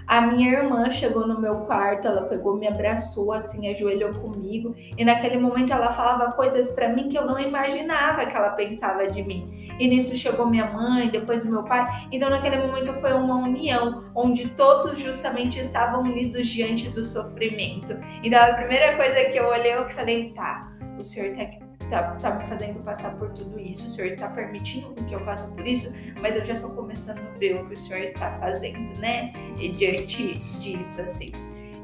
A 0.07 0.21
minha 0.21 0.53
irmã 0.53 0.89
chegou 0.89 1.27
no 1.27 1.41
meu 1.41 1.63
quarto, 1.63 2.07
ela 2.07 2.23
pegou, 2.23 2.57
me 2.57 2.69
abraçou, 2.69 3.33
assim, 3.33 3.69
ajoelhou 3.69 4.13
comigo, 4.13 4.73
e 4.97 5.05
naquele 5.05 5.37
momento 5.37 5.73
ela 5.73 5.91
falava 5.91 6.31
coisas 6.31 6.71
para 6.71 6.91
mim 6.91 7.09
que 7.09 7.19
eu 7.19 7.27
não 7.27 7.41
imaginava 7.41 8.25
que 8.25 8.37
ela 8.37 8.51
pensava 8.51 9.09
de 9.09 9.25
mim. 9.25 9.69
E 9.81 9.89
nisso 9.89 10.17
chegou 10.17 10.47
minha 10.47 10.71
mãe, 10.71 11.11
depois 11.11 11.45
meu 11.45 11.65
pai. 11.65 11.85
Então 12.13 12.31
naquele 12.31 12.59
momento 12.59 12.93
foi 12.95 13.13
uma 13.15 13.35
união, 13.35 14.05
onde 14.15 14.49
todos 14.51 14.97
justamente 14.97 15.59
estavam 15.59 16.03
unidos 16.03 16.47
diante 16.47 16.89
do 16.91 17.03
sofrimento. 17.03 17.95
Então 18.23 18.41
a 18.41 18.55
primeira 18.55 18.97
coisa 18.97 19.25
que 19.25 19.37
eu 19.37 19.49
olhei, 19.49 19.75
eu 19.75 19.89
falei, 19.89 20.33
tá, 20.35 20.73
o 21.01 21.05
senhor 21.05 21.35
tá 21.35 21.66
Tá, 21.91 22.17
tá, 22.21 22.35
me 22.35 22.45
fazendo 22.45 22.83
passar 22.83 23.17
por 23.17 23.31
tudo 23.31 23.61
isso, 23.61 23.87
o 23.87 23.91
senhor 23.91 24.09
está 24.09 24.29
permitindo 24.29 24.93
que 25.05 25.15
eu 25.15 25.21
faça 25.21 25.55
por 25.55 25.65
isso, 25.65 25.95
mas 26.21 26.35
eu 26.35 26.45
já 26.45 26.59
tô 26.59 26.71
começando 26.71 27.21
a 27.21 27.39
ver 27.39 27.61
o 27.61 27.69
que 27.69 27.75
o 27.75 27.77
senhor 27.77 28.03
está 28.03 28.37
fazendo, 28.41 28.99
né? 28.99 29.33
E 29.57 29.69
diante 29.69 30.39
disso, 30.59 31.01
assim. 31.01 31.31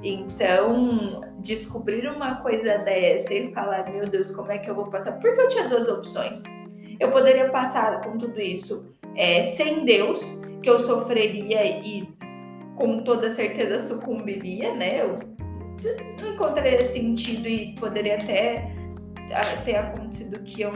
Então, 0.02 1.20
descobrir 1.38 2.08
uma 2.08 2.36
coisa 2.36 2.78
dessa 2.78 3.32
e 3.32 3.52
falar, 3.52 3.88
meu 3.92 4.04
Deus, 4.04 4.32
como 4.32 4.50
é 4.50 4.58
que 4.58 4.68
eu 4.68 4.74
vou 4.74 4.90
passar? 4.90 5.20
Porque 5.20 5.40
eu 5.40 5.48
tinha 5.48 5.68
duas 5.68 5.88
opções. 5.88 6.42
Eu 6.98 7.12
poderia 7.12 7.48
passar 7.50 8.00
com 8.00 8.18
tudo 8.18 8.40
isso 8.40 8.92
é, 9.14 9.42
sem 9.44 9.84
Deus, 9.84 10.20
que 10.62 10.68
eu 10.68 10.80
sofreria 10.80 11.64
e 11.64 12.08
com 12.76 13.04
toda 13.04 13.28
certeza 13.28 13.78
sucumbiria, 13.78 14.74
né? 14.74 15.00
Eu 15.00 15.18
não 16.20 16.34
encontraria 16.34 16.80
sentido 16.80 17.46
e 17.46 17.74
poderia 17.74 18.14
até 18.14 18.72
ter 19.64 19.76
acontecido 19.76 20.38
que 20.40 20.62
eu 20.62 20.72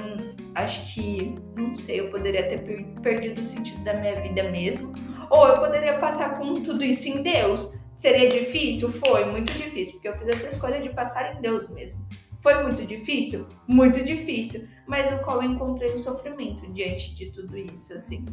acho 0.55 0.95
que, 0.95 1.35
não 1.57 1.75
sei, 1.75 2.01
eu 2.01 2.11
poderia 2.11 2.49
ter 2.49 2.85
perdido 3.03 3.41
o 3.41 3.45
sentido 3.45 3.83
da 3.85 3.95
minha 3.95 4.21
vida 4.21 4.51
mesmo, 4.51 4.95
ou 5.31 5.47
eu 5.47 5.55
poderia 5.55 5.99
passar 5.99 6.39
com 6.39 6.55
tudo 6.63 6.83
isso 6.85 7.09
em 7.09 7.23
Deus. 7.23 7.79
Seria 7.95 8.29
difícil? 8.29 8.91
Foi 8.93 9.25
muito 9.25 9.53
difícil, 9.53 9.95
porque 9.95 10.09
eu 10.09 10.19
fiz 10.19 10.29
essa 10.29 10.49
escolha 10.49 10.81
de 10.81 10.91
passar 10.91 11.37
em 11.37 11.41
Deus 11.41 11.69
mesmo. 11.71 12.07
Foi 12.41 12.63
muito 12.63 12.87
difícil? 12.87 13.49
Muito 13.67 14.05
difícil, 14.05 14.69
mas 14.87 15.13
o 15.13 15.23
qual 15.25 15.43
eu 15.43 15.51
encontrei 15.51 15.93
o 15.95 15.99
sofrimento 15.99 16.71
diante 16.73 17.15
de 17.15 17.31
tudo 17.33 17.57
isso, 17.57 17.93
assim. 17.95 18.25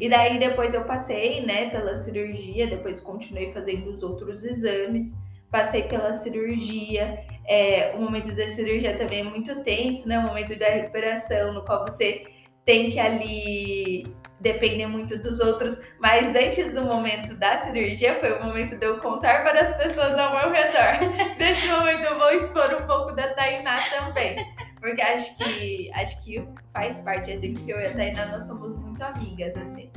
E 0.00 0.08
daí 0.08 0.38
depois 0.38 0.74
eu 0.74 0.84
passei, 0.84 1.44
né, 1.44 1.70
pela 1.70 1.94
cirurgia, 1.94 2.66
depois 2.66 3.00
continuei 3.00 3.50
fazendo 3.52 3.90
os 3.90 4.02
outros 4.02 4.44
exames, 4.44 5.16
passei 5.50 5.84
pela 5.84 6.12
cirurgia. 6.12 7.24
É, 7.46 7.92
o 7.94 8.00
momento 8.00 8.34
da 8.34 8.46
cirurgia 8.46 8.96
também 8.96 9.20
é 9.20 9.24
muito 9.24 9.62
tenso, 9.62 10.08
né? 10.08 10.18
O 10.18 10.22
momento 10.22 10.58
da 10.58 10.66
recuperação, 10.66 11.52
no 11.52 11.64
qual 11.64 11.84
você 11.84 12.24
tem 12.64 12.90
que 12.90 12.98
ali 12.98 14.04
depender 14.40 14.86
muito 14.86 15.18
dos 15.22 15.40
outros. 15.40 15.80
Mas 15.98 16.36
antes 16.36 16.74
do 16.74 16.82
momento 16.82 17.34
da 17.38 17.56
cirurgia, 17.58 18.20
foi 18.20 18.38
o 18.38 18.44
momento 18.44 18.78
de 18.78 18.86
eu 18.86 18.98
contar 19.00 19.42
para 19.42 19.60
as 19.60 19.76
pessoas 19.76 20.18
ao 20.18 20.38
meu 20.38 20.52
redor. 20.52 21.00
Nesse 21.38 21.66
momento 21.68 22.04
eu 22.04 22.18
vou 22.18 22.30
expor 22.30 22.74
um 22.74 22.86
pouco 22.86 23.12
da 23.12 23.34
Tainá 23.34 23.78
também. 23.90 24.36
Porque 24.80 25.00
acho 25.00 25.36
que 25.38 25.90
acho 25.94 26.22
que 26.22 26.46
faz 26.72 27.00
parte, 27.00 27.32
assim, 27.32 27.54
porque 27.54 27.72
eu 27.72 27.80
e 27.80 27.86
a 27.86 27.94
Tainá 27.94 28.26
nós 28.26 28.44
somos 28.46 28.76
muito 28.76 29.02
amigas, 29.02 29.56
assim. 29.56 29.90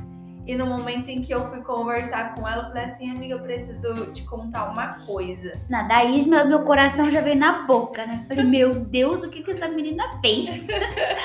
E 0.48 0.56
no 0.56 0.64
momento 0.64 1.10
em 1.10 1.20
que 1.20 1.30
eu 1.30 1.46
fui 1.50 1.60
conversar 1.60 2.34
com 2.34 2.48
ela, 2.48 2.62
eu 2.62 2.68
falei 2.68 2.84
assim, 2.84 3.10
amiga, 3.10 3.34
eu 3.34 3.42
preciso 3.42 4.10
te 4.12 4.24
contar 4.24 4.70
uma 4.70 4.94
coisa. 5.04 5.52
Na, 5.68 5.82
daí 5.82 6.26
meu, 6.26 6.48
meu 6.48 6.64
coração 6.64 7.10
já 7.10 7.20
veio 7.20 7.36
na 7.36 7.66
boca, 7.66 8.06
né? 8.06 8.24
Falei, 8.26 8.44
meu 8.44 8.72
Deus, 8.72 9.22
o 9.22 9.30
que, 9.30 9.42
que 9.42 9.50
essa 9.50 9.68
menina 9.68 10.02
fez? 10.22 10.66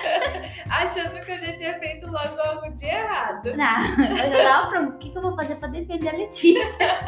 Achando 0.69 1.23
que 1.23 1.31
eu 1.31 1.39
já 1.39 1.53
tinha 1.53 1.73
feito 1.75 2.05
logo 2.05 2.37
algo 2.37 2.75
de 2.75 2.85
errado. 2.85 3.55
Não, 3.55 4.07
eu 4.09 4.29
já 4.29 4.43
tava 4.43 4.69
pronto. 4.69 4.95
O 4.95 4.97
que, 4.97 5.09
que 5.09 5.17
eu 5.17 5.21
vou 5.21 5.37
fazer 5.37 5.55
pra 5.55 5.69
defender 5.69 6.09
a 6.09 6.17
Letícia? 6.17 6.99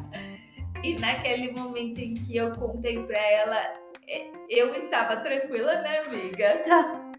e 0.82 0.98
naquele 0.98 1.52
momento 1.52 1.98
em 1.98 2.14
que 2.14 2.38
eu 2.38 2.52
contei 2.52 3.02
pra 3.02 3.18
ela, 3.18 3.58
é, 4.08 4.30
eu 4.48 4.74
estava 4.74 5.18
tranquila, 5.18 5.82
né, 5.82 6.04
amiga? 6.06 6.62
Tá. 6.64 7.09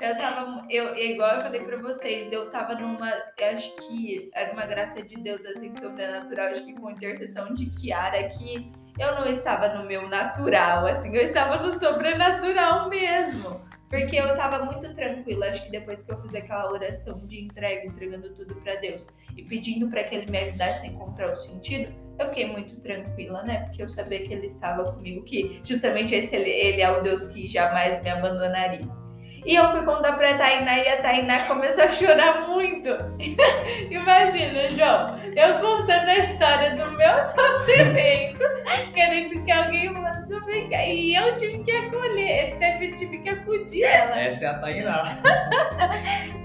Eu 0.00 0.16
tava, 0.16 0.64
eu, 0.70 0.94
igual 0.94 1.34
eu 1.34 1.42
falei 1.42 1.60
pra 1.60 1.76
vocês, 1.78 2.32
eu 2.32 2.48
tava 2.50 2.76
numa, 2.76 3.10
eu 3.36 3.48
acho 3.50 3.74
que 3.76 4.30
era 4.32 4.52
uma 4.52 4.64
graça 4.64 5.02
de 5.02 5.16
Deus, 5.16 5.44
assim, 5.44 5.74
sobrenatural, 5.74 6.48
acho 6.48 6.64
que 6.64 6.72
com 6.72 6.90
intercessão 6.90 7.52
de 7.52 7.66
Kiara, 7.66 8.28
que 8.28 8.70
eu 8.96 9.14
não 9.16 9.26
estava 9.26 9.74
no 9.74 9.84
meu 9.84 10.08
natural, 10.08 10.86
assim, 10.86 11.14
eu 11.16 11.22
estava 11.22 11.62
no 11.62 11.72
sobrenatural 11.72 12.88
mesmo. 12.88 13.60
Porque 13.90 14.16
eu 14.16 14.36
tava 14.36 14.64
muito 14.66 14.92
tranquila, 14.92 15.46
acho 15.46 15.64
que 15.64 15.70
depois 15.70 16.02
que 16.02 16.12
eu 16.12 16.18
fiz 16.18 16.34
aquela 16.34 16.70
oração 16.70 17.26
de 17.26 17.42
entrega, 17.44 17.86
entregando 17.86 18.34
tudo 18.34 18.54
para 18.56 18.76
Deus 18.76 19.08
e 19.34 19.42
pedindo 19.42 19.88
para 19.88 20.04
que 20.04 20.14
ele 20.14 20.30
me 20.30 20.38
ajudasse 20.38 20.86
a 20.86 20.90
encontrar 20.90 21.32
o 21.32 21.36
sentido, 21.36 21.92
eu 22.18 22.28
fiquei 22.28 22.46
muito 22.46 22.78
tranquila, 22.80 23.42
né? 23.44 23.64
Porque 23.64 23.82
eu 23.82 23.88
sabia 23.88 24.22
que 24.22 24.32
ele 24.32 24.44
estava 24.44 24.92
comigo, 24.92 25.24
que 25.24 25.60
justamente 25.64 26.14
esse 26.14 26.36
ele, 26.36 26.50
ele 26.50 26.82
é 26.82 26.90
o 26.90 27.02
Deus 27.02 27.28
que 27.28 27.48
jamais 27.48 28.02
me 28.02 28.10
abandonaria. 28.10 29.07
E 29.44 29.54
eu 29.54 29.70
fui 29.70 29.82
contar 29.82 30.14
pra 30.14 30.36
Tainá 30.36 30.78
e 30.78 30.88
a 30.88 31.02
Tainá 31.02 31.38
começou 31.44 31.84
a 31.84 31.90
chorar 31.90 32.48
muito. 32.48 32.88
Imagina, 33.90 34.68
João, 34.70 35.16
eu 35.36 35.60
contando 35.60 36.08
a 36.08 36.18
história 36.18 36.70
do 36.76 36.90
meu 36.92 37.22
sofrimento, 37.22 38.44
querendo 38.92 39.42
que 39.44 39.50
alguém 39.50 39.92
manda 39.92 40.40
bem 40.44 40.68
E 40.72 41.14
eu 41.14 41.34
tive 41.36 41.62
que 41.64 41.70
acolher, 41.70 42.58
teve, 42.58 42.94
tive 42.94 43.18
que 43.18 43.28
acudir 43.28 43.84
ela. 43.84 44.18
Essa 44.20 44.46
é 44.46 44.48
a 44.48 44.54
Tainá. 44.58 45.18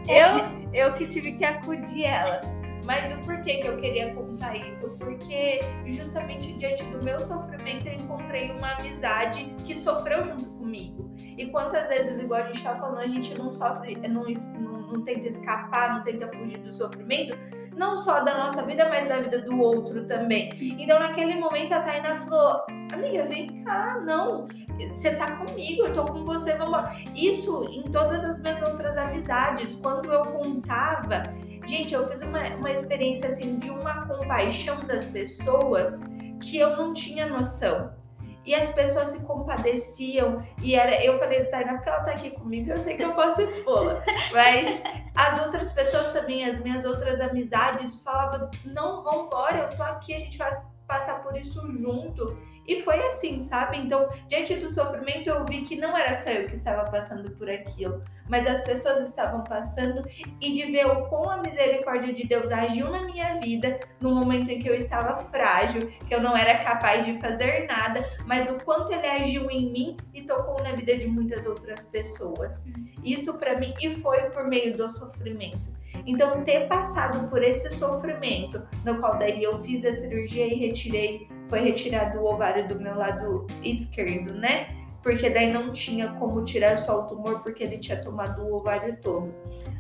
eu, 0.08 0.72
eu 0.74 0.94
que 0.94 1.08
tive 1.08 1.34
que 1.34 1.46
acudir 1.46 2.06
ela. 2.06 2.42
Mas 2.86 3.14
o 3.14 3.18
porquê 3.20 3.56
que 3.60 3.68
eu 3.68 3.78
queria 3.78 4.14
contar 4.14 4.56
isso? 4.58 4.98
Porque 4.98 5.62
justamente 5.86 6.52
diante 6.54 6.84
do 6.86 7.02
meu 7.02 7.20
sofrimento 7.22 7.88
eu 7.88 7.94
encontrei 7.94 8.52
uma 8.52 8.74
amizade 8.74 9.46
que 9.64 9.74
sofreu 9.74 10.24
junto 10.26 10.50
comigo. 10.52 11.13
E 11.38 11.48
quantas 11.48 11.88
vezes, 11.88 12.20
igual 12.20 12.42
a 12.42 12.44
gente 12.44 12.64
tá 12.64 12.76
falando, 12.76 13.00
a 13.00 13.08
gente 13.08 13.38
não 13.38 13.54
sofre, 13.54 13.96
não, 14.08 14.26
não, 14.60 14.82
não 14.94 15.04
tenta 15.04 15.28
escapar, 15.28 15.96
não 15.96 16.04
tenta 16.04 16.28
fugir 16.28 16.60
do 16.60 16.72
sofrimento, 16.72 17.36
não 17.76 17.98
só 17.98 18.22
da 18.22 18.38
nossa 18.38 18.62
vida, 18.64 18.88
mas 18.90 19.08
da 19.08 19.20
vida 19.20 19.42
do 19.42 19.60
outro 19.60 20.06
também. 20.06 20.52
Então, 20.80 21.00
naquele 21.00 21.36
momento, 21.36 21.74
a 21.74 21.82
Taina 21.82 22.16
falou: 22.16 22.62
Amiga, 22.92 23.26
vem 23.26 23.64
cá, 23.64 24.00
não, 24.06 24.48
você 24.80 25.16
tá 25.16 25.38
comigo, 25.38 25.84
eu 25.84 25.94
tô 25.94 26.06
com 26.06 26.24
você, 26.24 26.54
vamos. 26.56 26.92
Isso 27.16 27.68
em 27.72 27.84
todas 27.92 28.24
as 28.24 28.40
minhas 28.40 28.62
outras 28.62 28.98
amizades, 28.98 29.76
quando 29.76 30.12
eu 30.12 30.24
contava, 30.26 31.24
gente, 31.66 31.94
eu 31.94 32.08
fiz 32.08 32.22
uma, 32.22 32.48
uma 32.56 32.72
experiência 32.72 33.28
assim 33.28 33.58
de 33.58 33.70
uma 33.70 34.08
compaixão 34.08 34.86
das 34.86 35.06
pessoas 35.06 36.04
que 36.42 36.58
eu 36.58 36.76
não 36.76 36.94
tinha 36.94 37.28
noção 37.28 38.03
e 38.46 38.54
as 38.54 38.72
pessoas 38.74 39.10
se 39.10 39.24
compadeciam. 39.24 40.46
E 40.62 40.76
era, 40.76 41.04
eu 41.04 41.18
falei, 41.18 41.46
Tainá, 41.46 41.76
porque 41.76 41.90
ela 41.90 42.04
tá 42.04 42.12
aqui 42.12 42.32
comigo, 42.32 42.72
eu 42.72 42.80
sei 42.80 42.96
que 42.96 43.04
eu 43.04 43.14
posso 43.14 43.42
expô-la. 43.42 44.04
Mas 44.34 44.82
as 45.16 45.46
outras 45.46 45.72
pessoas 45.72 46.12
também, 46.12 46.46
as 46.46 46.60
minhas 46.60 46.86
outras 46.86 47.22
amizades, 47.22 47.96
falavam: 48.04 48.50
não, 48.66 49.04
vambora, 49.04 49.70
eu 49.70 49.78
tô 49.78 49.84
aqui, 49.84 50.14
a 50.14 50.20
gente 50.20 50.38
vai 50.38 50.52
passar 50.88 51.24
por 51.24 51.36
isso 51.38 51.62
junto. 51.72 52.38
E 52.68 52.82
foi 52.82 53.02
assim, 53.08 53.40
sabe? 53.40 53.78
Então, 53.78 54.10
diante 54.28 54.56
do 54.56 54.70
sofrimento, 54.70 55.30
eu 55.30 55.46
vi 55.46 55.64
que 55.64 55.76
não 55.76 55.98
era 55.98 56.16
só 56.16 56.30
eu 56.30 56.48
que 56.48 56.56
estava 56.56 56.90
passando 56.90 57.32
por 57.32 57.50
aquilo, 57.50 58.04
mas 58.30 58.48
as 58.48 58.64
pessoas 58.64 59.08
estavam 59.08 59.44
passando 59.44 60.08
e 60.40 60.54
de 60.54 60.72
ver 60.72 60.88
o 60.88 61.08
quão 61.08 61.30
a 61.30 61.38
misericórdia 61.38 62.14
de 62.14 62.26
Deus 62.26 62.52
agiu 62.52 62.90
na 62.90 63.04
minha 63.04 63.40
vida 63.40 63.80
no 64.00 64.16
momento 64.16 64.50
em 64.50 64.60
que 64.60 64.70
eu 64.70 64.76
estava 64.76 65.18
frágil, 65.26 65.92
que 66.08 66.16
eu 66.16 66.22
não 66.22 66.36
era 66.36 66.64
capaz 66.64 67.06
de 67.06 67.20
fazer 67.20 67.68
nada, 67.68 68.04
mas 68.26 68.50
o 68.50 68.60
quanto 68.64 68.94
ele 68.94 69.08
agiu 69.08 69.50
em 69.52 69.72
mim 69.72 69.98
e 70.14 70.22
tocou 70.22 70.62
na 70.64 70.74
vida 70.74 70.98
de 70.98 71.08
muitas 71.08 71.46
outras 71.46 71.90
pessoas. 71.90 72.72
Isso 73.04 73.38
para 73.38 73.60
mim 73.60 73.74
e 73.82 73.90
foi 73.90 74.30
por 74.30 74.48
meio 74.48 74.74
do 74.74 74.88
sofrimento. 74.90 75.84
Então, 76.06 76.44
ter 76.44 76.68
passado 76.68 77.30
por 77.30 77.44
esse 77.44 77.70
sofrimento, 77.70 78.66
no 78.84 79.00
qual 79.00 79.18
daí 79.18 79.44
eu 79.44 79.62
fiz 79.62 79.86
a 79.86 79.92
cirurgia 79.92 80.48
e 80.48 80.56
retirei 80.56 81.28
foi 81.48 81.62
retirado 81.62 82.20
o 82.20 82.26
ovário 82.26 82.68
do 82.68 82.80
meu 82.80 82.96
lado 82.96 83.48
esquerdo, 83.64 84.34
né? 84.34 84.76
Porque 85.02 85.30
daí 85.30 85.52
não 85.52 85.72
tinha 85.72 86.08
como 86.14 86.44
tirar 86.44 86.78
só 86.78 87.02
o 87.02 87.08
tumor, 87.08 87.44
porque 87.44 87.64
ele 87.64 87.78
tinha 87.78 88.00
tomado 88.02 88.42
o 88.42 88.56
ovário 88.56 88.98
todo. 89.02 89.34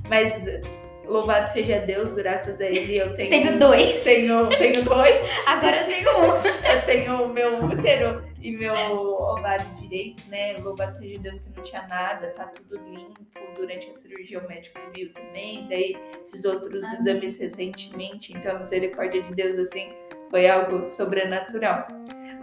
Mas 0.09 0.45
louvado 1.05 1.49
seja 1.49 1.79
Deus, 1.79 2.15
graças 2.15 2.59
a 2.59 2.65
ele 2.65 2.97
eu 2.97 3.13
tenho. 3.13 3.29
Tenho 3.29 3.59
dois. 3.59 4.03
Tenho, 4.03 4.49
tenho 4.49 4.83
dois. 4.83 5.23
Agora 5.45 5.81
eu 5.81 5.85
tenho 5.85 6.09
um. 6.09 6.45
eu 6.45 6.85
tenho 6.85 7.23
o 7.23 7.29
meu 7.29 7.63
útero 7.63 8.23
e 8.41 8.51
meu 8.51 8.73
ovário 8.73 9.71
direito, 9.73 10.21
né? 10.29 10.57
Louvado 10.57 10.95
seja 10.95 11.19
Deus 11.19 11.39
que 11.39 11.55
não 11.55 11.63
tinha 11.63 11.85
nada, 11.87 12.27
tá 12.31 12.45
tudo 12.47 12.77
limpo. 12.89 13.21
Durante 13.55 13.89
a 13.89 13.93
cirurgia 13.93 14.39
o 14.39 14.47
médico 14.47 14.79
viu 14.95 15.13
também, 15.13 15.67
daí 15.67 15.95
fiz 16.29 16.43
outros 16.43 16.83
ah. 16.89 16.93
exames 16.95 17.39
recentemente, 17.39 18.33
então 18.33 18.55
a 18.55 18.59
misericórdia 18.59 19.21
de 19.21 19.33
Deus, 19.35 19.57
assim, 19.57 19.93
foi 20.29 20.47
algo 20.47 20.87
sobrenatural. 20.89 21.87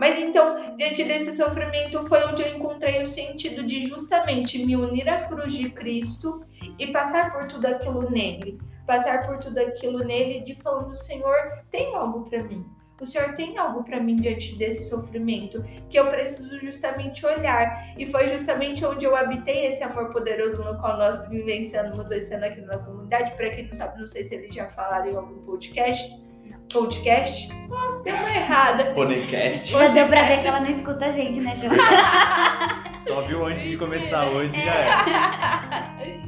Mas 0.00 0.18
então, 0.18 0.76
diante 0.78 1.04
desse 1.04 1.30
sofrimento, 1.30 2.02
foi 2.06 2.24
onde 2.24 2.42
eu 2.42 2.56
encontrei 2.56 3.02
o 3.02 3.06
sentido 3.06 3.62
de 3.62 3.86
justamente 3.86 4.64
me 4.64 4.74
unir 4.74 5.06
à 5.06 5.26
cruz 5.26 5.52
de 5.52 5.68
Cristo 5.68 6.42
e 6.78 6.86
passar 6.86 7.30
por 7.32 7.46
tudo 7.46 7.66
aquilo 7.66 8.10
nele. 8.10 8.58
Passar 8.86 9.26
por 9.26 9.38
tudo 9.38 9.58
aquilo 9.58 9.98
nele, 9.98 10.40
de 10.40 10.54
falando: 10.54 10.96
Senhor, 10.96 11.36
tem 11.70 11.94
algo 11.94 12.24
para 12.30 12.42
mim. 12.42 12.64
O 12.98 13.04
Senhor 13.04 13.34
tem 13.34 13.58
algo 13.58 13.84
para 13.84 14.00
mim 14.00 14.16
diante 14.16 14.56
desse 14.56 14.88
sofrimento 14.88 15.62
que 15.90 15.98
eu 15.98 16.10
preciso 16.10 16.58
justamente 16.60 17.24
olhar. 17.26 17.94
E 17.98 18.06
foi 18.06 18.26
justamente 18.28 18.84
onde 18.86 19.04
eu 19.04 19.14
habitei 19.14 19.66
esse 19.66 19.82
amor 19.82 20.10
poderoso 20.12 20.64
no 20.64 20.78
qual 20.78 20.96
nós 20.96 21.28
vivenciamos 21.28 22.10
esse 22.10 22.34
ano 22.34 22.46
aqui 22.46 22.62
na 22.62 22.78
comunidade. 22.78 23.32
Para 23.32 23.50
quem 23.50 23.66
não 23.66 23.74
sabe, 23.74 24.00
não 24.00 24.06
sei 24.06 24.24
se 24.24 24.34
eles 24.34 24.54
já 24.54 24.68
falaram 24.70 25.10
em 25.10 25.16
algum 25.16 25.42
podcast 25.42 26.29
podcast. 26.72 27.48
Oh, 27.70 28.02
deu 28.02 28.14
uma 28.16 28.30
errada. 28.30 28.94
Podcast. 28.94 29.70
Já 29.70 29.88
deu 29.88 30.08
pra 30.08 30.22
ver 30.24 30.40
que 30.40 30.46
ela 30.46 30.60
não 30.60 30.70
escuta 30.70 31.06
a 31.06 31.10
gente, 31.10 31.40
né, 31.40 31.54
João? 31.56 31.72
Só 33.00 33.22
viu 33.22 33.44
antes 33.44 33.64
de 33.64 33.76
começar 33.76 34.28
hoje 34.28 34.56
e 34.56 34.64
já 34.64 34.74
é. 34.74 36.22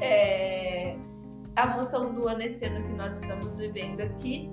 é. 0.04 0.96
A 1.56 1.66
moção 1.66 2.14
do 2.14 2.28
ano 2.28 2.42
esse 2.42 2.64
ano 2.64 2.82
que 2.82 2.92
nós 2.92 3.20
estamos 3.20 3.58
vivendo 3.58 4.00
aqui. 4.00 4.50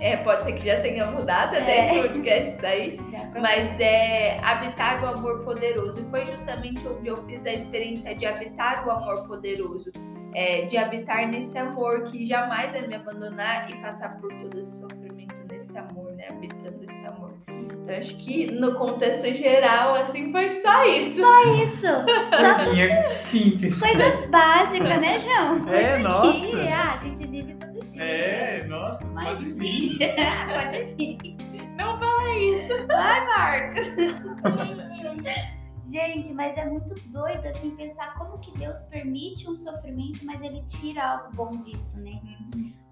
É, 0.00 0.16
pode 0.18 0.44
ser 0.44 0.54
que 0.54 0.66
já 0.66 0.80
tenha 0.80 1.06
mudado 1.06 1.56
até 1.56 1.78
é. 1.78 1.86
esse 1.86 2.08
podcast 2.08 2.60
sair, 2.60 3.00
mas 3.40 3.78
é 3.78 4.40
habitar 4.40 5.02
o 5.02 5.06
amor 5.06 5.44
poderoso. 5.44 6.00
E 6.00 6.10
foi 6.10 6.26
justamente 6.26 6.86
onde 6.88 7.06
eu 7.06 7.22
fiz 7.24 7.46
a 7.46 7.52
experiência 7.52 8.14
de 8.14 8.26
habitar 8.26 8.86
o 8.86 8.90
amor 8.90 9.26
poderoso 9.28 9.92
é, 10.34 10.62
de 10.62 10.76
habitar 10.76 11.26
nesse 11.28 11.56
amor 11.58 12.04
que 12.04 12.24
jamais 12.24 12.72
vai 12.72 12.86
me 12.86 12.94
abandonar 12.94 13.68
e 13.70 13.76
passar 13.76 14.16
por 14.20 14.32
todo 14.34 14.58
esse 14.58 14.80
sofrimento 14.80 15.42
nesse 15.50 15.76
amor, 15.78 16.12
né? 16.12 16.28
Habitando 16.28 16.84
esse 16.88 17.06
amor. 17.06 17.32
Então 17.48 17.96
acho 17.98 18.16
que 18.16 18.50
no 18.52 18.74
contexto 18.74 19.32
geral, 19.34 19.94
assim, 19.96 20.30
foi 20.32 20.52
só 20.52 20.84
isso. 20.86 21.20
Só 21.20 21.54
isso. 21.62 21.82
Só 22.40 22.64
Coisinha 22.64 23.18
simples. 23.18 23.80
coisa 23.80 24.26
básica, 24.28 24.96
né, 24.98 25.18
João? 25.18 25.60
Coisa 25.60 25.76
É, 25.76 25.96
que, 25.96 26.02
nossa. 26.02 26.62
ah, 26.72 26.98
a 27.00 27.04
gente 27.04 27.26
vive 27.26 27.54
todo 27.54 27.86
dia. 27.88 28.02
É, 28.02 28.64
nossa, 28.68 29.04
Mas 29.06 29.24
pode 29.38 29.58
vir. 29.58 29.98
pode 30.54 30.94
vir. 30.96 31.36
Não 31.76 31.98
fala 31.98 32.34
isso. 32.38 32.86
Vai, 32.86 33.26
Marcos. 33.26 33.96
Gente, 35.82 36.32
mas 36.34 36.56
é 36.56 36.64
muito 36.68 36.94
doido 37.10 37.44
assim 37.46 37.74
pensar 37.74 38.14
como 38.14 38.38
que 38.38 38.56
Deus 38.56 38.78
permite 38.82 39.50
um 39.50 39.56
sofrimento, 39.56 40.24
mas 40.24 40.42
ele 40.42 40.62
tira 40.62 41.04
algo 41.04 41.34
bom 41.34 41.50
disso, 41.60 42.00
né? 42.02 42.20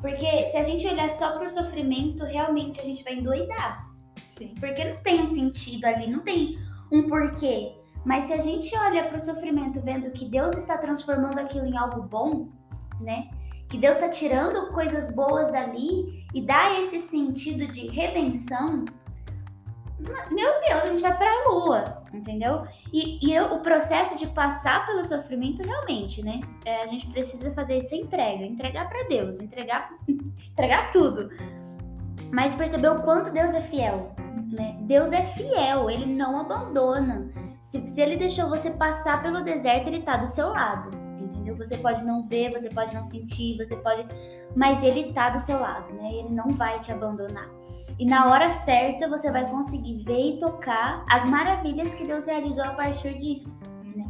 Porque 0.01 0.47
se 0.47 0.57
a 0.57 0.63
gente 0.63 0.87
olhar 0.87 1.11
só 1.11 1.39
pro 1.39 1.49
sofrimento, 1.49 2.25
realmente 2.25 2.81
a 2.81 2.85
gente 2.85 3.05
vai 3.05 3.15
endoidar. 3.15 3.89
Sim. 4.29 4.55
Porque 4.59 4.85
não 4.85 5.03
tem 5.03 5.23
um 5.23 5.27
sentido 5.27 5.85
ali, 5.85 6.11
não 6.11 6.21
tem 6.21 6.59
um 6.91 7.09
porquê. 7.09 7.77
Mas 8.05 8.25
se 8.25 8.33
a 8.33 8.39
gente 8.39 8.77
olha 8.77 9.09
pro 9.09 9.21
sofrimento 9.21 9.81
vendo 9.83 10.11
que 10.11 10.25
Deus 10.25 10.55
está 10.55 10.79
transformando 10.79 11.39
aquilo 11.39 11.67
em 11.67 11.77
algo 11.77 12.03
bom, 12.03 12.49
né? 13.01 13.31
Que 13.69 13.79
Deus 13.79 13.97
está 13.97 14.09
tirando 14.09 14.73
coisas 14.73 15.15
boas 15.15 15.53
dali 15.53 16.25
e 16.35 16.45
dá 16.45 16.81
esse 16.81 16.99
sentido 16.99 17.71
de 17.71 17.87
redenção, 17.89 18.85
meu 20.31 20.51
Deus, 20.61 20.83
a 20.85 20.89
gente 20.89 21.03
vai 21.03 21.17
pra 21.17 21.49
lua, 21.49 22.03
entendeu? 22.13 22.65
E, 22.93 23.25
e 23.27 23.35
eu- 23.35 23.55
o 23.55 23.61
processo 23.61 24.19
de 24.19 24.27
passar 24.29 24.87
pelo 24.87 25.05
sofrimento, 25.05 25.63
realmente, 25.63 26.25
né? 26.25 26.41
É, 26.65 26.83
a 26.83 26.87
gente 26.87 27.07
precisa 27.09 27.53
fazer 27.55 27.77
essa 27.79 27.95
entrega, 27.97 28.45
entregar 28.45 28.89
pra 28.89 29.03
Deus, 29.05 29.41
entregar, 29.41 29.91
entregar 30.51 30.91
tudo. 30.91 31.31
Mas 32.33 32.55
perceber 32.55 32.89
o 32.89 33.03
quanto 33.03 33.33
Deus 33.33 33.53
é 33.53 33.61
fiel, 33.61 34.13
né? 34.53 34.77
Deus 34.83 35.13
é 35.13 35.23
fiel, 35.25 35.91
ele 35.91 36.07
não 36.07 36.41
abandona. 36.41 37.29
Se, 37.61 37.87
se 37.89 38.01
ele 38.01 38.17
deixou 38.17 38.49
você 38.49 38.71
passar 38.71 39.23
pelo 39.23 39.43
deserto, 39.45 39.89
ele 39.89 40.03
tá 40.03 40.17
do 40.17 40.27
seu 40.27 40.49
lado, 40.51 40.91
entendeu? 41.21 41.57
Você 41.57 41.77
pode 41.77 42.05
não 42.05 42.27
ver, 42.27 42.51
você 42.53 42.71
pode 42.71 42.95
não 42.95 43.03
sentir, 43.03 43.57
você 43.59 43.77
pode. 43.77 44.07
Mas 44.57 44.83
ele 44.83 45.13
tá 45.13 45.31
do 45.31 45.39
seu 45.39 45.59
lado, 45.61 45.93
né? 45.95 46.11
Ele 46.15 46.31
não 46.31 46.51
vai 46.51 46.79
te 46.81 46.91
abandonar. 46.93 47.49
E 48.01 48.07
na 48.07 48.31
hora 48.31 48.49
certa 48.49 49.07
você 49.11 49.31
vai 49.31 49.47
conseguir 49.51 50.03
ver 50.05 50.37
e 50.37 50.39
tocar 50.39 51.05
as 51.07 51.23
maravilhas 51.27 51.95
que 51.95 52.07
Deus 52.07 52.25
realizou 52.25 52.65
a 52.65 52.73
partir 52.73 53.19
disso, 53.19 53.61
né? 53.85 54.07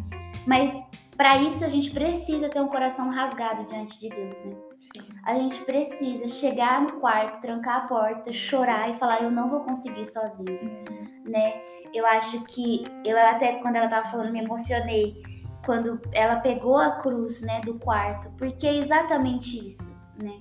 Mas 0.46 0.88
para 1.16 1.42
isso 1.42 1.64
a 1.64 1.68
gente 1.68 1.90
precisa 1.90 2.48
ter 2.48 2.60
um 2.60 2.68
coração 2.68 3.10
rasgado 3.10 3.66
diante 3.66 3.98
de 3.98 4.08
Deus, 4.08 4.44
né? 4.44 4.56
Sim. 4.80 5.08
A 5.24 5.34
gente 5.34 5.64
precisa 5.64 6.28
chegar 6.28 6.80
no 6.82 7.00
quarto, 7.00 7.40
trancar 7.40 7.78
a 7.78 7.88
porta, 7.88 8.32
chorar 8.32 8.90
e 8.90 8.98
falar 9.00 9.24
eu 9.24 9.30
não 9.32 9.50
vou 9.50 9.64
conseguir 9.64 10.06
sozinho, 10.06 10.84
né? 11.28 11.60
Eu 11.92 12.06
acho 12.06 12.44
que 12.44 12.84
eu 13.04 13.18
até 13.18 13.54
quando 13.54 13.74
ela 13.74 13.88
tava 13.88 14.06
falando 14.06 14.30
me 14.30 14.38
emocionei 14.38 15.20
quando 15.66 16.00
ela 16.12 16.36
pegou 16.36 16.78
a 16.78 16.92
cruz, 17.00 17.42
né, 17.42 17.60
do 17.62 17.76
quarto, 17.80 18.30
porque 18.38 18.68
é 18.68 18.76
exatamente 18.76 19.66
isso, 19.66 20.00
né? 20.22 20.38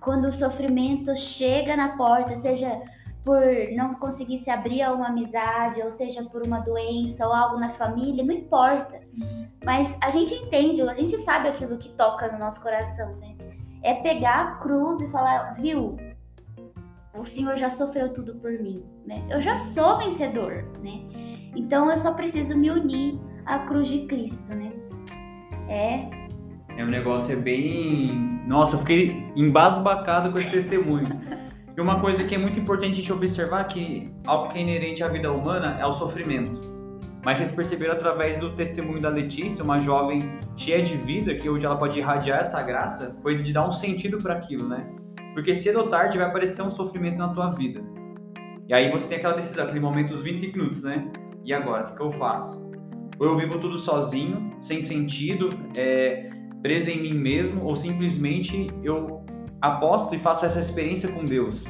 Quando 0.00 0.26
o 0.26 0.32
sofrimento 0.32 1.16
chega 1.16 1.76
na 1.76 1.96
porta, 1.96 2.34
seja 2.36 2.80
por 3.24 3.42
não 3.76 3.94
conseguir 3.94 4.38
se 4.38 4.48
abrir 4.48 4.80
a 4.80 4.92
uma 4.92 5.08
amizade, 5.08 5.82
ou 5.82 5.90
seja 5.90 6.24
por 6.24 6.46
uma 6.46 6.60
doença 6.60 7.26
ou 7.26 7.34
algo 7.34 7.58
na 7.58 7.68
família, 7.70 8.24
não 8.24 8.32
importa. 8.32 9.00
Mas 9.64 9.98
a 10.02 10.10
gente 10.10 10.34
entende, 10.34 10.80
a 10.80 10.94
gente 10.94 11.16
sabe 11.18 11.48
aquilo 11.48 11.76
que 11.76 11.90
toca 11.90 12.32
no 12.32 12.38
nosso 12.38 12.62
coração, 12.62 13.16
né? 13.16 13.36
É 13.82 13.94
pegar 13.94 14.40
a 14.40 14.54
cruz 14.56 15.00
e 15.00 15.10
falar, 15.10 15.54
viu? 15.54 15.96
O 17.14 17.24
Senhor 17.24 17.56
já 17.56 17.68
sofreu 17.68 18.12
tudo 18.12 18.36
por 18.36 18.52
mim, 18.52 18.82
né? 19.04 19.22
Eu 19.28 19.42
já 19.42 19.56
sou 19.56 19.98
vencedor, 19.98 20.64
né? 20.82 21.02
Então 21.54 21.90
eu 21.90 21.98
só 21.98 22.14
preciso 22.14 22.56
me 22.56 22.70
unir 22.70 23.20
à 23.44 23.58
cruz 23.60 23.88
de 23.88 24.06
Cristo, 24.06 24.54
né? 24.54 24.72
É, 25.68 26.08
É 26.78 26.84
um 26.84 26.88
negócio 26.88 27.36
é 27.36 27.40
bem. 27.40 28.37
Nossa, 28.48 28.76
eu 28.76 28.80
fiquei 28.80 29.30
embasbacado 29.36 30.32
com 30.32 30.38
esse 30.38 30.50
testemunho. 30.50 31.06
E 31.76 31.80
uma 31.80 32.00
coisa 32.00 32.24
que 32.24 32.34
é 32.34 32.38
muito 32.38 32.58
importante 32.58 32.92
a 32.92 32.96
gente 32.96 33.12
observar 33.12 33.62
que 33.64 34.10
algo 34.26 34.48
que 34.48 34.58
é 34.58 34.62
inerente 34.62 35.04
à 35.04 35.08
vida 35.08 35.30
humana 35.30 35.76
é 35.78 35.86
o 35.86 35.92
sofrimento. 35.92 36.58
Mas 37.22 37.36
vocês 37.36 37.52
perceberam 37.52 37.92
através 37.92 38.38
do 38.38 38.50
testemunho 38.50 39.02
da 39.02 39.10
Letícia, 39.10 39.62
uma 39.62 39.78
jovem 39.78 40.38
cheia 40.56 40.82
de 40.82 40.96
vida, 40.96 41.34
que 41.34 41.46
hoje 41.46 41.66
ela 41.66 41.76
pode 41.76 41.98
irradiar 41.98 42.40
essa 42.40 42.62
graça, 42.62 43.18
foi 43.22 43.42
de 43.42 43.52
dar 43.52 43.68
um 43.68 43.72
sentido 43.72 44.16
para 44.16 44.34
aquilo, 44.34 44.66
né? 44.66 44.88
Porque 45.34 45.54
cedo 45.54 45.80
ou 45.80 45.88
tarde 45.88 46.16
vai 46.16 46.26
aparecer 46.26 46.62
um 46.62 46.70
sofrimento 46.70 47.18
na 47.18 47.28
tua 47.28 47.50
vida. 47.50 47.82
E 48.66 48.72
aí 48.72 48.90
você 48.90 49.08
tem 49.08 49.18
aquela 49.18 49.34
decisão, 49.34 49.64
aquele 49.64 49.80
momento 49.80 50.14
dos 50.14 50.22
25 50.22 50.56
minutos, 50.56 50.82
né? 50.82 51.06
E 51.44 51.52
agora, 51.52 51.92
o 51.92 51.94
que 51.94 52.02
eu 52.02 52.12
faço? 52.12 52.66
Ou 53.18 53.26
eu 53.26 53.36
vivo 53.36 53.58
tudo 53.58 53.78
sozinho, 53.78 54.56
sem 54.58 54.80
sentido, 54.80 55.50
é, 55.76 56.30
preso 56.62 56.90
em 56.90 57.00
mim 57.02 57.14
mesmo, 57.14 57.64
ou 57.64 57.76
simplesmente 57.76 58.68
eu 58.82 59.24
aposto 59.60 60.14
e 60.14 60.18
faço 60.18 60.46
essa 60.46 60.60
experiência 60.60 61.10
com 61.12 61.24
Deus. 61.24 61.64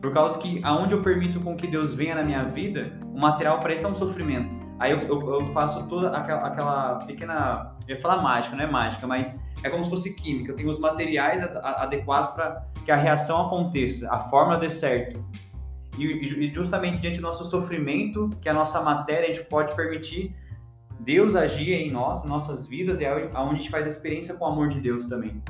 Por 0.00 0.12
causa 0.12 0.38
que 0.38 0.60
aonde 0.62 0.94
eu 0.94 1.02
permito 1.02 1.40
com 1.40 1.56
que 1.56 1.66
Deus 1.66 1.94
venha 1.94 2.14
na 2.14 2.22
minha 2.22 2.42
vida, 2.44 2.92
o 3.14 3.18
material 3.18 3.58
para 3.60 3.74
isso 3.74 3.86
é 3.86 3.88
um 3.88 3.94
sofrimento. 3.94 4.54
Aí 4.78 4.92
eu, 4.92 5.00
eu- 5.00 5.34
eu 5.40 5.46
faço 5.52 5.88
toda 5.88 6.10
aquela, 6.10 6.46
aquela 6.46 6.94
pequena. 7.06 7.74
Eu 7.88 7.96
ia 7.96 8.00
falar 8.02 8.22
mágica, 8.22 8.54
não 8.54 8.64
é 8.64 8.70
mágica, 8.70 9.06
mas 9.06 9.42
é 9.62 9.70
como 9.70 9.82
se 9.82 9.90
fosse 9.90 10.14
química. 10.16 10.52
Eu 10.52 10.56
tenho 10.56 10.68
os 10.70 10.78
materiais 10.78 11.42
a- 11.42 11.58
a- 11.60 11.82
adequados 11.84 12.30
para 12.32 12.66
que 12.84 12.90
a 12.92 12.96
reação 12.96 13.46
aconteça, 13.46 14.12
a 14.14 14.20
fórmula 14.20 14.58
dê 14.58 14.68
certo. 14.68 15.24
E, 15.98 16.04
e 16.04 16.52
justamente 16.52 16.98
diante 16.98 17.16
do 17.16 17.22
nosso 17.22 17.44
sofrimento, 17.46 18.28
que 18.42 18.50
a 18.50 18.52
nossa 18.52 18.82
matéria, 18.82 19.28
a 19.28 19.32
gente 19.32 19.46
pode 19.46 19.74
permitir 19.74 20.36
Deus 21.00 21.36
agir 21.36 21.72
em 21.72 21.90
nós, 21.90 22.24
nossas 22.24 22.66
vidas, 22.66 23.00
e 23.00 23.04
é 23.04 23.12
onde 23.12 23.54
a 23.54 23.58
gente 23.58 23.70
faz 23.70 23.86
a 23.86 23.88
experiência 23.88 24.34
com 24.34 24.44
o 24.44 24.48
amor 24.48 24.68
de 24.68 24.80
Deus 24.80 25.06
também. 25.06 25.42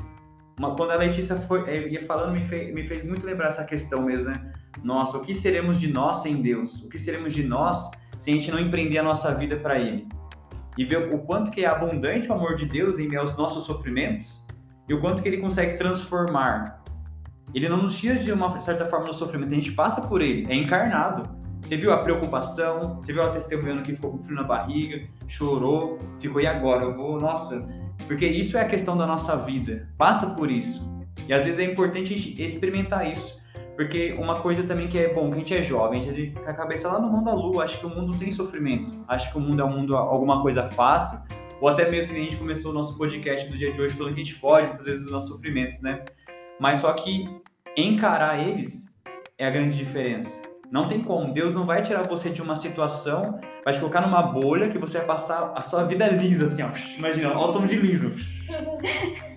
Uma- 0.57 0.75
quando 0.75 0.91
a 0.91 0.95
Letícia 0.95 1.35
foi, 1.35 1.67
eh, 1.69 1.87
ia 1.89 2.03
falando, 2.03 2.33
me 2.33 2.43
fez, 2.43 2.73
me 2.73 2.87
fez 2.87 3.03
muito 3.03 3.25
lembrar 3.25 3.49
essa 3.49 3.63
questão 3.63 4.03
mesmo, 4.03 4.29
né? 4.29 4.53
Nossa, 4.83 5.17
o 5.17 5.21
que 5.21 5.33
seremos 5.33 5.79
de 5.79 5.91
nós 5.91 6.17
sem 6.17 6.41
Deus? 6.41 6.83
O 6.83 6.89
que 6.89 6.97
seremos 6.97 7.33
de 7.33 7.43
nós 7.43 7.91
se 8.17 8.31
a 8.31 8.33
gente 8.35 8.51
não 8.51 8.59
empreender 8.59 8.97
a 8.97 9.03
nossa 9.03 9.33
vida 9.35 9.55
para 9.55 9.79
Ele? 9.79 10.07
E 10.77 10.85
ver 10.85 11.13
o 11.13 11.19
quanto 11.19 11.49
que 11.49 11.63
é 11.63 11.67
abundante 11.67 12.29
o 12.29 12.33
amor 12.33 12.55
de 12.55 12.65
Deus 12.65 12.99
em 12.99 13.07
meio 13.07 13.21
aos 13.21 13.35
nossos 13.37 13.65
sofrimentos 13.65 14.45
e 14.87 14.93
o 14.93 15.01
quanto 15.01 15.21
que 15.21 15.27
Ele 15.27 15.37
consegue 15.37 15.77
transformar. 15.77 16.83
Ele 17.53 17.69
não 17.69 17.81
nos 17.81 17.97
tira 17.97 18.15
de 18.15 18.31
uma 18.31 18.59
certa 18.59 18.85
forma 18.85 19.07
no 19.07 19.13
sofrimento, 19.13 19.51
a 19.51 19.55
gente 19.55 19.71
passa 19.71 20.07
por 20.07 20.21
ele, 20.21 20.45
é 20.51 20.55
encarnado. 20.55 21.29
Você 21.61 21.75
viu 21.75 21.91
a 21.91 21.97
preocupação, 21.97 22.95
você 22.95 23.11
viu 23.11 23.21
ela 23.21 23.31
testemunhando 23.31 23.83
que 23.83 23.93
ficou 23.93 24.11
com 24.11 24.23
frio 24.23 24.35
na 24.35 24.43
barriga, 24.43 25.05
chorou, 25.27 25.97
ficou, 26.19 26.41
e 26.41 26.47
agora? 26.47 26.83
Eu 26.83 26.95
vou, 26.95 27.19
nossa, 27.19 27.67
porque 28.07 28.25
isso 28.25 28.57
é 28.57 28.61
a 28.61 28.67
questão 28.67 28.97
da 28.97 29.05
nossa 29.05 29.35
vida, 29.43 29.89
passa 29.97 30.35
por 30.35 30.49
isso. 30.49 30.85
E 31.27 31.33
às 31.33 31.43
vezes 31.43 31.59
é 31.59 31.63
importante 31.63 32.13
a 32.13 32.17
gente 32.17 32.41
experimentar 32.41 33.11
isso. 33.11 33.41
Porque 33.75 34.15
uma 34.17 34.39
coisa 34.39 34.63
também 34.63 34.87
que 34.87 34.97
é 34.97 35.13
bom, 35.13 35.29
que 35.29 35.35
a 35.35 35.37
gente 35.39 35.53
é 35.53 35.63
jovem, 35.63 35.99
a 35.99 36.03
gente 36.03 36.31
fica 36.31 36.49
a 36.49 36.53
cabeça 36.53 36.87
lá 36.87 36.99
no 36.99 37.11
mundo 37.11 37.25
da 37.25 37.33
lua, 37.33 37.63
acha 37.63 37.77
que 37.77 37.85
o 37.85 37.89
mundo 37.89 38.17
tem 38.17 38.31
sofrimento, 38.31 39.03
acha 39.07 39.31
que 39.31 39.37
o 39.37 39.41
mundo 39.41 39.61
é 39.61 39.65
um 39.65 39.69
mundo 39.69 39.95
alguma 39.95 40.41
coisa 40.41 40.67
fácil, 40.69 41.19
ou 41.61 41.67
até 41.67 41.89
mesmo 41.89 42.13
que 42.13 42.19
a 42.19 42.23
gente 42.23 42.37
começou 42.37 42.71
o 42.71 42.73
nosso 42.73 42.97
podcast 42.97 43.47
do 43.49 43.55
dia 43.55 43.71
de 43.71 43.79
hoje 43.79 43.93
falando 43.93 44.15
que 44.15 44.21
a 44.21 44.23
gente 44.23 44.33
foge 44.33 44.65
muitas 44.67 44.85
vezes 44.85 45.03
dos 45.03 45.11
nossos 45.11 45.29
sofrimentos, 45.29 45.79
né? 45.81 46.05
Mas 46.59 46.79
só 46.79 46.91
que 46.93 47.29
encarar 47.75 48.39
eles 48.39 48.99
é 49.37 49.45
a 49.45 49.51
grande 49.51 49.77
diferença. 49.77 50.41
Não 50.71 50.87
tem 50.87 51.01
como, 51.01 51.33
Deus 51.33 51.53
não 51.53 51.65
vai 51.65 51.81
tirar 51.81 52.03
você 52.03 52.29
de 52.29 52.41
uma 52.41 52.55
situação, 52.55 53.39
vai 53.63 53.73
te 53.73 53.79
colocar 53.79 54.01
numa 54.01 54.21
bolha 54.21 54.69
que 54.69 54.77
você 54.77 54.97
vai 54.97 55.07
passar 55.07 55.53
a 55.55 55.61
sua 55.61 55.83
vida 55.85 56.07
lisa, 56.07 56.45
assim, 56.45 56.61
ó. 56.61 56.69
Imagina, 56.97 57.37
ó 57.37 57.45
o 57.45 57.49
som 57.49 57.65
de 57.65 57.77
liso. 57.77 58.13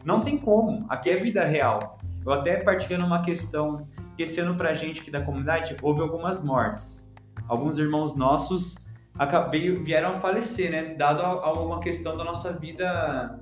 Não 0.04 0.22
tem 0.22 0.38
como, 0.38 0.86
aqui 0.88 1.10
é 1.10 1.16
vida 1.16 1.44
real. 1.44 1.98
Eu 2.24 2.32
até 2.32 2.56
partilhando 2.56 3.06
uma 3.06 3.22
questão 3.22 3.86
que 4.16 4.24
esse 4.24 4.40
ano 4.40 4.54
pra 4.56 4.74
gente 4.74 5.00
aqui 5.00 5.10
da 5.10 5.22
comunidade 5.22 5.76
houve 5.80 6.00
algumas 6.00 6.44
mortes. 6.44 7.14
Alguns 7.48 7.78
irmãos 7.78 8.16
nossos 8.16 8.90
vieram 9.82 10.10
a 10.10 10.14
falecer, 10.16 10.70
né? 10.70 10.94
Dado 10.94 11.22
a, 11.22 11.28
a 11.28 11.52
uma 11.52 11.80
questão 11.80 12.16
da 12.16 12.24
nossa 12.24 12.58
vida, 12.58 13.38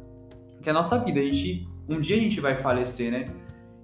que 0.63 0.69
é 0.69 0.71
a 0.71 0.75
nossa 0.75 0.99
vida. 0.99 1.21
A 1.21 1.23
gente, 1.23 1.69
um 1.89 2.01
dia 2.01 2.17
a 2.17 2.21
gente 2.21 2.41
vai 2.41 2.55
falecer, 2.55 3.11
né? 3.11 3.31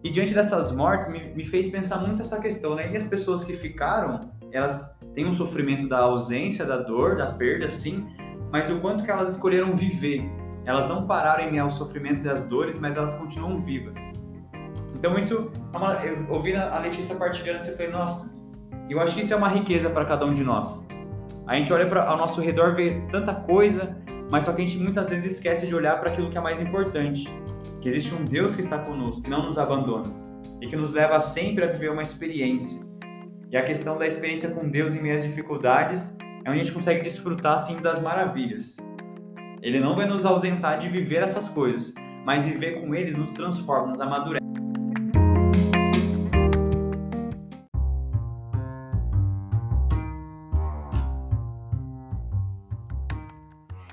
E 0.05 0.11
diante 0.11 0.35
dessas 0.35 0.77
mortes 0.77 1.09
me, 1.09 1.33
me 1.35 1.47
fez 1.47 1.71
pensar 1.71 1.97
muito 1.97 2.21
essa 2.21 2.38
questão, 2.38 2.75
né? 2.75 2.93
E 2.93 2.97
as 2.97 3.09
pessoas 3.09 3.43
que 3.45 3.55
ficaram, 3.55 4.21
elas 4.53 5.01
têm 5.14 5.27
um 5.27 5.33
sofrimento 5.33 5.88
da 5.88 6.01
ausência, 6.01 6.67
da 6.67 6.77
dor, 6.77 7.17
da 7.17 7.33
perda, 7.33 7.71
sim, 7.71 8.07
mas 8.53 8.71
o 8.71 8.79
quanto 8.81 9.03
que 9.03 9.11
elas 9.11 9.31
escolheram 9.31 9.75
viver. 9.75 10.31
Elas 10.67 10.88
não 10.90 11.07
pararam 11.07 11.45
em 11.45 11.51
meio 11.51 11.64
aos 11.64 11.75
sofrimentos 11.75 12.25
e 12.25 12.29
às 12.29 12.47
dores, 12.47 12.79
mas 12.79 12.99
elas 12.99 13.14
continuam 13.14 13.59
vivas. 13.59 14.23
Então 14.95 15.19
isso, 15.19 15.51
é 16.03 16.09
eu 16.09 16.27
ouvi 16.31 16.55
a 16.55 16.79
Letícia 16.79 17.17
partilhando, 17.17 17.62
você 17.62 17.75
falei, 17.75 17.90
nossa, 17.90 18.38
eu 18.88 19.01
acho 19.01 19.14
que 19.14 19.23
isso 19.23 19.33
é 19.33 19.37
uma 19.37 19.49
riqueza 19.49 19.88
para 19.88 20.05
cada 20.05 20.27
um 20.27 20.35
de 20.35 20.45
nós. 20.45 20.87
A 21.47 21.57
gente 21.57 21.73
olha 21.73 21.87
para 21.87 22.05
ao 22.05 22.19
nosso 22.19 22.43
redor, 22.43 22.75
vê 22.75 23.03
tanta 23.11 23.35
coisa, 23.35 23.97
mas 24.31 24.45
só 24.45 24.53
que 24.53 24.62
a 24.62 24.67
gente 24.67 24.79
muitas 24.79 25.09
vezes 25.09 25.33
esquece 25.33 25.67
de 25.67 25.75
olhar 25.75 25.99
para 25.99 26.11
aquilo 26.11 26.31
que 26.31 26.37
é 26.37 26.40
mais 26.40 26.61
importante. 26.61 27.29
Que 27.85 27.90
existe 27.90 28.14
um 28.14 28.25
Deus 28.25 28.57
que 28.57 28.62
está 28.62 28.79
conosco, 28.79 29.25
que 29.25 29.29
não 29.29 29.44
nos 29.44 29.59
abandona 29.59 30.11
e 30.59 30.66
que 30.66 30.75
nos 30.75 30.94
leva 30.94 31.20
sempre 31.20 31.64
a 31.64 31.66
viver 31.66 31.90
uma 31.90 32.01
experiência. 32.01 32.83
E 33.51 33.59
a 33.59 33.62
questão 33.62 33.99
da 33.99 34.07
experiência 34.07 34.53
com 34.53 34.70
Deus 34.70 34.94
em 34.94 35.03
meio 35.03 35.14
às 35.14 35.23
dificuldades 35.23 36.16
é 36.47 36.49
onde 36.49 36.61
a 36.61 36.64
gente 36.64 36.73
consegue 36.73 37.03
desfrutar 37.03 37.57
assim 37.57 37.83
das 37.83 38.01
maravilhas. 38.01 38.79
Ele 39.61 39.81
não 39.81 39.94
vai 39.94 40.07
nos 40.07 40.25
ausentar 40.25 40.79
de 40.79 40.88
viver 40.88 41.23
essas 41.23 41.47
coisas, 41.51 41.94
mas 42.25 42.47
viver 42.47 42.81
com 42.81 42.94
ele 42.94 43.11
nos 43.11 43.33
transforma, 43.33 43.88
nos 43.88 44.01
amadurece. 44.01 44.42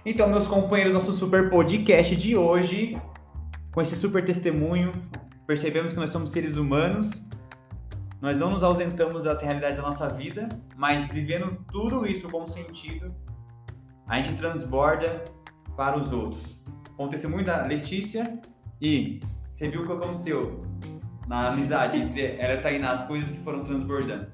Então, 0.05 0.29
meus 0.29 0.47
companheiros, 0.47 0.93
nosso 0.93 1.11
super 1.11 1.49
podcast 1.49 2.15
de 2.15 2.37
hoje, 2.37 2.97
com 3.71 3.81
esse 3.81 3.95
super 3.95 4.23
testemunho, 4.23 4.91
percebemos 5.47 5.93
que 5.93 5.99
nós 5.99 6.09
somos 6.09 6.31
seres 6.31 6.57
humanos, 6.57 7.29
nós 8.21 8.37
não 8.37 8.51
nos 8.51 8.63
ausentamos 8.63 9.23
das 9.23 9.41
realidades 9.41 9.77
da 9.77 9.83
nossa 9.83 10.09
vida, 10.09 10.47
mas 10.75 11.07
vivendo 11.07 11.57
tudo 11.71 12.05
isso 12.05 12.29
com 12.29 12.45
sentido, 12.45 13.13
a 14.07 14.17
gente 14.21 14.37
transborda 14.37 15.23
para 15.75 15.97
os 15.97 16.11
outros. 16.11 16.63
Com 16.95 17.05
o 17.05 17.09
testemunho 17.09 17.45
da 17.45 17.63
Letícia 17.63 18.39
e 18.79 19.19
você 19.51 19.69
viu 19.69 19.83
o 19.83 19.87
que 19.87 19.93
aconteceu 19.93 20.63
na 21.27 21.47
amizade 21.49 21.97
entre 21.97 22.35
ela 22.37 22.53
e 22.53 22.57
a 22.57 22.61
Tainá, 22.61 22.91
as 22.91 23.07
coisas 23.07 23.31
que 23.35 23.43
foram 23.43 23.63
transbordando. 23.63 24.27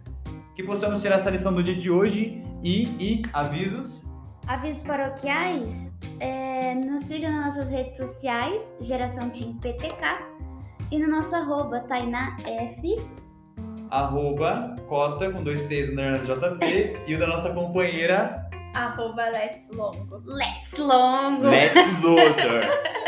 Que 0.55 0.63
possamos 0.63 1.01
tirar 1.01 1.15
essa 1.15 1.29
lição 1.29 1.53
do 1.53 1.63
dia 1.63 1.75
de 1.75 1.89
hoje 1.89 2.43
e, 2.63 2.83
e 2.99 3.21
avisos 3.33 4.07
Avisos 4.47 4.87
paroquiais, 4.87 5.99
é, 6.21 6.46
nos 6.75 7.03
siga 7.03 7.29
nas 7.29 7.45
nossas 7.45 7.69
redes 7.69 7.97
sociais, 7.97 8.75
Geração 8.81 9.29
Team 9.29 9.57
PTK, 9.57 10.19
e 10.91 10.99
no 10.99 11.07
nosso 11.07 11.35
arroba 11.35 11.81
TainaF. 11.81 13.07
Arroba 13.89 14.75
Cota 14.87 15.31
com 15.31 15.43
dois 15.43 15.67
T's 15.67 15.93
na 15.93 16.17
JP 16.17 16.99
e 17.07 17.15
o 17.15 17.19
da 17.19 17.27
nossa 17.27 17.53
companheira. 17.53 18.49
Arroba 18.73 19.29
Let's 19.29 19.69
Longo. 19.69 20.21
Let's 20.25 20.77
Longo! 20.77 21.47
Let's! 21.47 21.79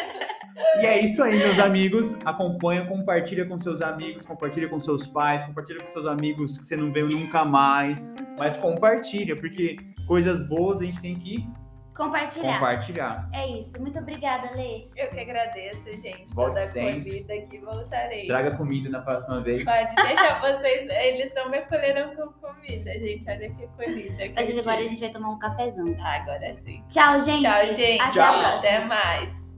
E 0.82 0.86
é 0.86 1.04
isso 1.04 1.22
aí, 1.24 1.38
meus 1.38 1.60
amigos. 1.60 2.20
Acompanha, 2.26 2.86
compartilha 2.86 3.46
com 3.46 3.60
seus 3.60 3.82
amigos, 3.82 4.26
compartilha 4.26 4.70
com 4.70 4.80
seus 4.80 5.06
pais, 5.06 5.44
compartilha 5.44 5.80
com 5.80 5.88
seus 5.88 6.06
amigos 6.06 6.58
que 6.58 6.66
você 6.66 6.78
não 6.78 6.92
vê 6.92 7.04
nunca 7.04 7.44
mais. 7.44 8.16
Mas 8.38 8.56
compartilha, 8.56 9.36
porque 9.36 9.76
coisas 10.08 10.48
boas 10.48 10.82
a 10.82 10.86
gente 10.86 11.02
tem 11.02 11.16
que 11.16 11.46
Compartilhar. 12.00 12.54
compartilhar. 12.54 13.30
É 13.34 13.48
isso. 13.48 13.82
Muito 13.82 14.00
obrigada, 14.00 14.52
Lê. 14.56 14.88
Eu 14.96 15.10
que 15.10 15.20
agradeço, 15.20 15.90
gente. 16.02 16.34
Volte 16.34 16.52
toda 16.56 16.62
a 16.62 16.66
sempre. 16.66 17.00
acolhida 17.00 17.48
que 17.48 17.58
voltarei. 17.60 18.26
Traga 18.28 18.56
comida 18.56 18.90
na 18.90 19.02
próxima 19.02 19.42
vez. 19.42 19.64
Pode 19.66 19.96
deixar 20.08 20.40
vocês. 20.40 20.90
Eles 20.90 21.34
não 21.36 21.50
me 21.50 21.58
acolheram 21.58 22.16
com 22.16 22.32
comida, 22.34 22.92
gente. 22.94 23.30
Olha 23.30 23.50
que 23.54 23.66
acolhida. 23.66 24.34
Mas 24.34 24.58
agora 24.58 24.80
a 24.80 24.88
gente 24.88 25.00
vai 25.02 25.10
tomar 25.10 25.30
um 25.30 25.40
cafezão. 25.40 25.86
tive. 25.86 26.02
Agora 26.02 26.54
sim. 26.54 26.84
Tchau, 26.88 27.20
gente. 27.20 27.44
Tchau, 27.44 27.66
gente. 27.76 28.02
Até 28.02 28.12
Tchau. 28.14 28.24
a 28.36 28.40
próxima. 28.40 28.78
Até 28.78 28.86
mais. 28.86 29.49